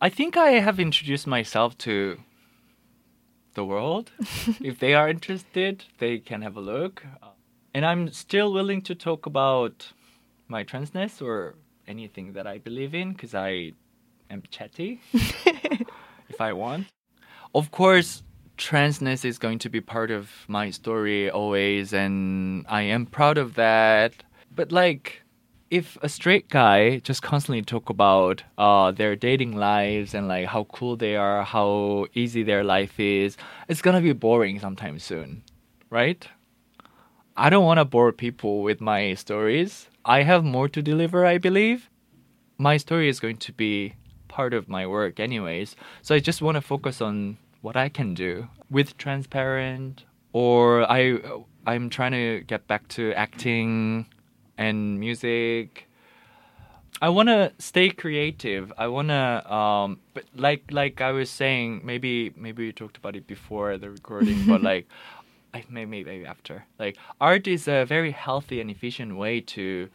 I 0.01 0.09
think 0.09 0.37
I 0.37 0.51
have 0.61 0.79
introduced 0.79 1.27
myself 1.27 1.77
to 1.79 2.17
the 3.55 3.65
world. 3.65 4.11
if 4.61 4.79
they 4.79 4.93
are 4.93 5.09
interested, 5.09 5.83
they 5.97 6.19
can 6.19 6.41
have 6.41 6.55
a 6.55 6.61
look. 6.61 7.03
And 7.73 7.85
I'm 7.85 8.11
still 8.11 8.53
willing 8.53 8.81
to 8.83 8.95
talk 8.95 9.25
about 9.25 9.91
my 10.47 10.63
transness 10.63 11.21
or 11.21 11.55
anything 11.87 12.33
that 12.33 12.45
I 12.47 12.59
believe 12.59 12.93
in 12.93 13.13
because 13.13 13.33
I 13.35 13.73
am 14.29 14.43
chatty 14.49 15.01
if 15.13 16.39
I 16.39 16.53
want. 16.53 16.87
Of 17.55 17.71
course, 17.71 18.23
transness 18.57 19.25
is 19.25 19.39
going 19.39 19.59
to 19.59 19.69
be 19.69 19.81
part 19.81 20.11
of 20.11 20.29
my 20.47 20.69
story 20.69 21.29
always, 21.29 21.93
and 21.93 22.65
I 22.69 22.83
am 22.83 23.05
proud 23.05 23.37
of 23.37 23.55
that. 23.55 24.13
But 24.53 24.71
like, 24.71 25.23
if 25.71 25.97
a 26.01 26.09
straight 26.09 26.49
guy 26.49 26.99
just 26.99 27.21
constantly 27.21 27.61
talk 27.61 27.89
about 27.89 28.43
uh, 28.57 28.91
their 28.91 29.15
dating 29.15 29.55
lives 29.55 30.13
and 30.13 30.27
like 30.27 30.47
how 30.47 30.65
cool 30.65 30.95
they 30.95 31.15
are, 31.15 31.43
how 31.43 32.07
easy 32.13 32.43
their 32.43 32.63
life 32.63 32.99
is, 32.99 33.37
it's 33.67 33.81
gonna 33.81 34.01
be 34.01 34.13
boring 34.13 34.59
sometime 34.59 34.99
soon, 34.99 35.43
right? 35.89 36.27
I 37.37 37.49
don't 37.49 37.63
want 37.63 37.77
to 37.77 37.85
bore 37.85 38.11
people 38.11 38.63
with 38.63 38.81
my 38.81 39.13
stories. 39.13 39.87
I 40.03 40.23
have 40.23 40.43
more 40.43 40.67
to 40.67 40.81
deliver, 40.81 41.25
I 41.25 41.37
believe. 41.37 41.89
My 42.57 42.75
story 42.75 43.07
is 43.07 43.21
going 43.21 43.37
to 43.37 43.53
be 43.53 43.93
part 44.29 44.53
of 44.53 44.69
my 44.69 44.87
work, 44.87 45.19
anyways. 45.19 45.75
So 46.01 46.15
I 46.15 46.19
just 46.19 46.41
want 46.41 46.55
to 46.55 46.61
focus 46.61 47.01
on 47.01 47.37
what 47.61 47.75
I 47.75 47.89
can 47.89 48.13
do 48.13 48.47
with 48.71 48.97
transparent, 48.97 50.05
or 50.31 50.89
I 50.89 51.19
I'm 51.67 51.89
trying 51.89 52.13
to 52.13 52.41
get 52.47 52.67
back 52.67 52.87
to 52.89 53.13
acting 53.13 54.05
and 54.57 54.99
music. 54.99 55.87
I 57.01 57.09
want 57.09 57.29
to 57.29 57.53
stay 57.59 57.89
creative. 57.89 58.73
I 58.77 58.87
want 58.87 59.09
to 59.09 59.53
um 59.53 59.99
but 60.13 60.25
like 60.35 60.63
like 60.71 61.01
I 61.01 61.11
was 61.11 61.29
saying 61.29 61.81
maybe 61.83 62.33
maybe 62.35 62.65
we 62.65 62.71
talked 62.71 62.97
about 62.97 63.15
it 63.15 63.27
before 63.27 63.77
the 63.77 63.89
recording 63.89 64.45
but 64.45 64.61
like 64.71 64.87
I 65.53 65.63
maybe 65.69 66.03
maybe 66.03 66.25
after. 66.25 66.65
Like 66.77 66.97
art 67.19 67.47
is 67.47 67.67
a 67.67 67.85
very 67.85 68.11
healthy 68.11 68.61
and 68.61 68.69
efficient 68.69 69.15
way 69.17 69.41
to 69.55 69.89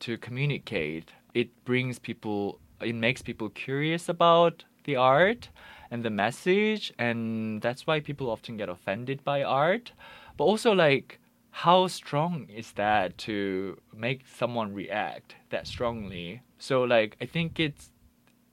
to 0.00 0.18
communicate. 0.18 1.12
It 1.32 1.48
brings 1.64 1.98
people 1.98 2.58
it 2.80 2.94
makes 2.94 3.22
people 3.22 3.48
curious 3.48 4.08
about 4.08 4.64
the 4.84 4.96
art 4.96 5.48
and 5.90 6.04
the 6.04 6.10
message 6.10 6.92
and 6.98 7.62
that's 7.62 7.86
why 7.86 8.00
people 8.00 8.30
often 8.30 8.56
get 8.56 8.68
offended 8.68 9.22
by 9.24 9.42
art. 9.42 9.92
But 10.36 10.44
also 10.44 10.72
like 10.72 11.18
how 11.50 11.86
strong 11.86 12.48
is 12.48 12.72
that 12.72 13.16
to 13.16 13.78
make 13.96 14.22
someone 14.26 14.74
react 14.74 15.36
that 15.50 15.66
strongly? 15.66 16.42
So 16.58 16.82
like 16.82 17.16
I 17.20 17.26
think 17.26 17.60
it's 17.60 17.90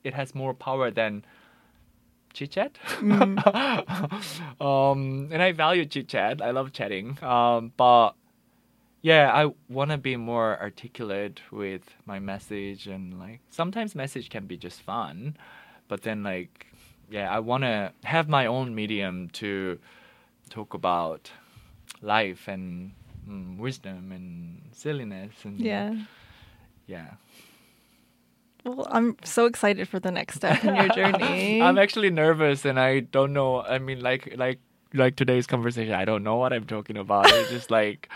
it 0.03 0.13
has 0.13 0.36
more 0.36 0.53
power 0.53 0.91
than 0.91 1.25
chit 2.34 2.51
chat. 2.51 2.77
um, 4.62 5.29
and 5.31 5.41
I 5.41 5.51
value 5.51 5.86
chit 5.86 6.07
chat. 6.07 6.41
I 6.41 6.51
love 6.51 6.71
chatting. 6.73 7.17
Um, 7.23 7.71
but 7.75 8.12
yeah, 9.01 9.31
I 9.33 9.51
want 9.69 9.91
to 9.91 9.97
be 9.97 10.15
more 10.15 10.59
articulate 10.61 11.41
with 11.51 11.95
my 12.05 12.19
message 12.19 12.87
and 12.87 13.19
like 13.19 13.39
sometimes 13.49 13.95
message 13.95 14.29
can 14.29 14.45
be 14.45 14.57
just 14.57 14.81
fun, 14.81 15.37
but 15.87 16.03
then 16.03 16.23
like 16.23 16.67
yeah, 17.09 17.29
I 17.29 17.39
want 17.39 17.63
to 17.63 17.91
have 18.03 18.29
my 18.29 18.45
own 18.45 18.73
medium 18.73 19.29
to 19.33 19.79
talk 20.49 20.73
about 20.73 21.31
life 22.01 22.47
and 22.47 22.93
mm, 23.27 23.57
wisdom 23.57 24.11
and 24.11 24.61
silliness 24.71 25.33
and 25.43 25.59
Yeah. 25.59 25.95
yeah. 26.87 27.11
Well, 28.63 28.87
I'm 28.91 29.17
so 29.23 29.45
excited 29.47 29.87
for 29.87 29.99
the 29.99 30.11
next 30.11 30.35
step 30.35 30.63
in 30.63 30.75
your 30.75 30.89
journey. 30.89 31.61
I'm 31.63 31.79
actually 31.79 32.11
nervous 32.11 32.63
and 32.63 32.79
I 32.79 32.99
don't 32.99 33.33
know. 33.33 33.61
I 33.63 33.79
mean, 33.79 34.01
like 34.01 34.35
like 34.37 34.59
like 34.93 35.15
today's 35.15 35.47
conversation, 35.47 35.93
I 35.93 36.05
don't 36.05 36.23
know 36.23 36.35
what 36.35 36.53
I'm 36.53 36.65
talking 36.65 36.97
about. 36.97 37.25
It's 37.31 37.49
just 37.49 37.71
like, 37.71 38.09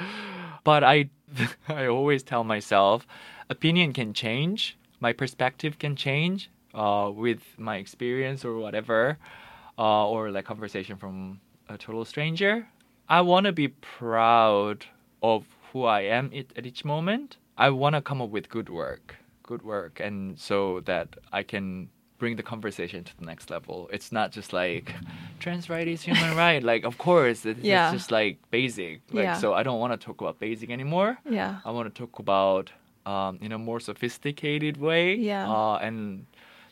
but 0.65 0.83
I 0.83 1.09
I 1.69 1.87
always 1.87 2.23
tell 2.23 2.43
myself, 2.43 3.07
opinion 3.49 3.93
can 3.93 4.13
change, 4.13 4.77
my 4.99 5.13
perspective 5.13 5.79
can 5.79 5.95
change, 5.95 6.49
uh, 6.73 7.09
with 7.15 7.41
my 7.57 7.77
experience 7.77 8.43
or 8.43 8.57
whatever, 8.57 9.17
uh, 9.79 10.09
or 10.09 10.31
like 10.31 10.43
conversation 10.43 10.97
from 10.97 11.39
a 11.69 11.77
total 11.77 12.03
stranger. 12.03 12.67
I 13.07 13.21
want 13.21 13.45
to 13.45 13.53
be 13.53 13.69
proud 13.69 14.85
of 15.23 15.45
who 15.71 15.85
I 15.85 16.01
am 16.01 16.31
at, 16.35 16.47
at 16.57 16.65
each 16.65 16.83
moment. 16.83 17.37
I 17.57 17.69
want 17.69 17.95
to 17.95 18.01
come 18.01 18.21
up 18.21 18.29
with 18.29 18.49
good 18.49 18.69
work, 18.69 19.15
good 19.43 19.61
work, 19.61 20.01
and 20.01 20.37
so 20.37 20.81
that 20.81 21.15
I 21.31 21.43
can 21.43 21.89
bring 22.17 22.35
the 22.37 22.43
conversation 22.43 23.03
to 23.03 23.17
the 23.19 23.25
next 23.25 23.49
level. 23.49 23.89
It's 23.91 24.11
not 24.11 24.31
just 24.31 24.53
like 24.53 24.93
trans 25.39 25.69
right 25.69 25.87
is 25.87 26.01
human 26.01 26.35
right. 26.45 26.63
Like 26.63 26.83
of 26.85 26.97
course, 26.97 27.45
it's, 27.45 27.59
Yeah. 27.61 27.87
it's 27.91 27.97
just 28.01 28.11
like 28.11 28.37
basic. 28.51 29.01
Like 29.11 29.23
Yeah. 29.23 29.33
so, 29.37 29.53
I 29.53 29.63
don't 29.63 29.79
want 29.79 29.99
to 29.99 30.05
talk 30.05 30.21
about 30.21 30.39
basic 30.39 30.69
anymore. 30.69 31.17
yeah. 31.29 31.59
I 31.65 31.71
want 31.71 31.93
to 31.93 31.97
talk 32.01 32.19
about 32.19 32.71
um, 33.05 33.37
in 33.41 33.51
a 33.51 33.57
more 33.57 33.79
sophisticated 33.79 34.77
way. 34.77 35.15
Yeah. 35.15 35.49
Uh, 35.51 35.77
and 35.77 36.25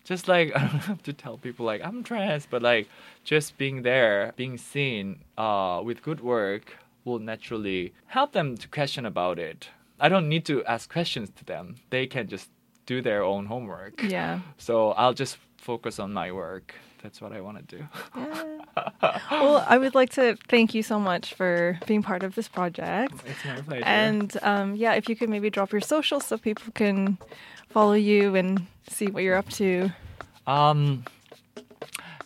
just 0.03 0.27
like 0.27 0.51
I 0.55 0.59
don't 0.59 0.83
have 0.91 1.03
to 1.03 1.13
tell 1.13 1.37
people 1.37 1.65
like 1.65 1.81
I'm 1.83 2.03
trans, 2.03 2.45
but 2.45 2.61
like 2.61 2.87
just 3.23 3.57
being 3.57 3.81
there, 3.83 4.33
being 4.35 4.57
seen 4.57 5.19
uh, 5.37 5.81
with 5.83 6.01
good 6.03 6.21
work 6.21 6.77
will 7.05 7.19
naturally 7.19 7.93
help 8.07 8.31
them 8.31 8.55
to 8.57 8.67
question 8.69 9.05
about 9.05 9.37
it. 9.39 9.67
I 9.99 10.09
don't 10.09 10.27
need 10.29 10.45
to 10.45 10.63
ask 10.65 10.91
questions 10.91 11.29
to 11.37 11.43
them. 11.45 11.75
They 11.89 12.07
can 12.07 12.27
just 12.27 12.49
do 12.85 13.01
their 13.01 13.23
own 13.23 13.45
homework. 13.45 14.01
Yeah. 14.03 14.39
So 14.57 14.91
I'll 14.91 15.13
just 15.13 15.37
focus 15.57 15.99
on 15.99 16.13
my 16.13 16.31
work. 16.31 16.75
that's 17.01 17.19
what 17.21 17.33
I 17.33 17.41
want 17.41 17.57
to 17.67 17.77
do. 17.77 17.83
Yeah. 18.15 19.19
well, 19.31 19.65
I 19.67 19.77
would 19.77 19.93
like 19.93 20.11
to 20.11 20.37
thank 20.47 20.73
you 20.73 20.83
so 20.83 20.99
much 20.99 21.33
for 21.33 21.77
being 21.85 22.01
part 22.01 22.23
of 22.23 22.35
this 22.35 22.47
project. 22.47 23.13
It's 23.25 23.45
my 23.45 23.61
pleasure. 23.61 23.85
And 23.85 24.37
um, 24.41 24.75
yeah, 24.75 24.93
if 24.93 25.09
you 25.09 25.15
could 25.15 25.29
maybe 25.29 25.49
drop 25.49 25.71
your 25.71 25.81
socials 25.81 26.25
so 26.25 26.37
people 26.37 26.71
can 26.73 27.17
follow 27.69 27.93
you 27.93 28.35
and 28.35 28.65
see 28.89 29.07
what 29.07 29.23
you're 29.23 29.35
up 29.35 29.49
to. 29.49 29.89
Um, 30.47 31.03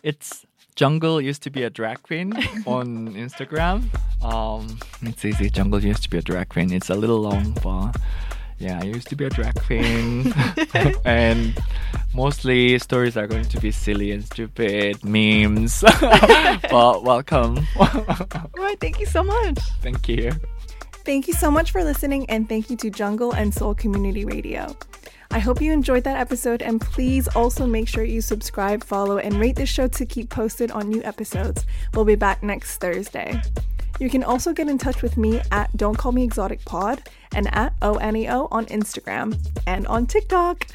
it's 0.02 0.46
Jungle 0.76 1.20
used 1.20 1.42
to 1.42 1.50
be 1.50 1.64
a 1.64 1.70
drag 1.70 2.02
queen 2.04 2.32
on 2.66 3.14
Instagram. 3.14 3.84
Um, 4.22 4.78
it's 5.02 5.24
easy. 5.24 5.50
Jungle 5.50 5.82
used 5.82 6.04
to 6.04 6.10
be 6.10 6.18
a 6.18 6.22
drag 6.22 6.50
queen. 6.50 6.72
It's 6.72 6.88
a 6.90 6.94
little 6.94 7.18
long, 7.20 7.56
but 7.64 7.96
yeah, 8.58 8.80
I 8.80 8.84
used 8.84 9.08
to 9.08 9.16
be 9.16 9.24
a 9.24 9.30
drag 9.30 9.54
queen, 9.54 10.32
and 11.04 11.56
mostly 12.14 12.78
stories 12.78 13.16
are 13.16 13.26
going 13.26 13.44
to 13.44 13.60
be 13.60 13.70
silly 13.70 14.10
and 14.10 14.24
stupid 14.24 15.04
memes. 15.04 15.80
but 16.00 17.04
welcome. 17.04 17.66
Right, 18.56 18.78
thank 18.80 18.98
you 19.00 19.06
so 19.06 19.22
much. 19.22 19.58
Thank 19.82 20.08
you. 20.08 20.32
Thank 21.04 21.28
you 21.28 21.34
so 21.34 21.50
much 21.50 21.70
for 21.70 21.84
listening, 21.84 22.28
and 22.28 22.48
thank 22.48 22.68
you 22.68 22.76
to 22.78 22.90
Jungle 22.90 23.32
and 23.32 23.54
Seoul 23.54 23.74
Community 23.74 24.24
Radio. 24.24 24.76
I 25.30 25.38
hope 25.38 25.60
you 25.60 25.72
enjoyed 25.72 26.04
that 26.04 26.18
episode, 26.18 26.60
and 26.60 26.80
please 26.80 27.28
also 27.28 27.66
make 27.66 27.86
sure 27.86 28.02
you 28.02 28.20
subscribe, 28.20 28.82
follow, 28.82 29.18
and 29.18 29.34
rate 29.34 29.56
this 29.56 29.68
show 29.68 29.86
to 29.88 30.04
keep 30.04 30.30
posted 30.30 30.70
on 30.70 30.88
new 30.88 31.02
episodes. 31.04 31.64
We'll 31.94 32.04
be 32.04 32.16
back 32.16 32.42
next 32.42 32.78
Thursday. 32.78 33.40
You 33.98 34.08
can 34.08 34.22
also 34.22 34.52
get 34.52 34.68
in 34.68 34.78
touch 34.78 35.02
with 35.02 35.16
me 35.16 35.40
at 35.50 35.76
Don't 35.76 35.96
Call 35.96 36.12
Me 36.12 36.24
Exotic 36.24 36.64
Pod 36.64 37.02
and 37.34 37.52
at 37.54 37.78
ONEO 37.80 38.48
on 38.50 38.66
Instagram 38.66 39.36
and 39.66 39.86
on 39.86 40.06
TikTok. 40.06 40.66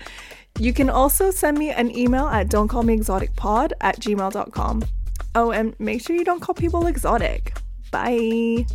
You 0.59 0.74
can 0.74 0.89
also 0.89 1.32
send 1.32 1.57
me 1.57 1.71
an 1.71 1.95
email 1.95 2.28
at 2.28 2.49
Don't 2.49 2.67
Call 2.67 2.84
Me 2.84 2.93
Exotic 2.93 3.36
Pod 3.36 3.74
at 3.82 3.99
gmail.com. 3.99 4.84
Oh, 5.36 5.51
and 5.51 5.80
make 5.80 6.05
sure 6.05 6.15
you 6.15 6.26
don't 6.26 6.41
call 6.41 6.53
people 6.53 6.86
exotic. 6.86 7.57
Bye. 7.91 8.65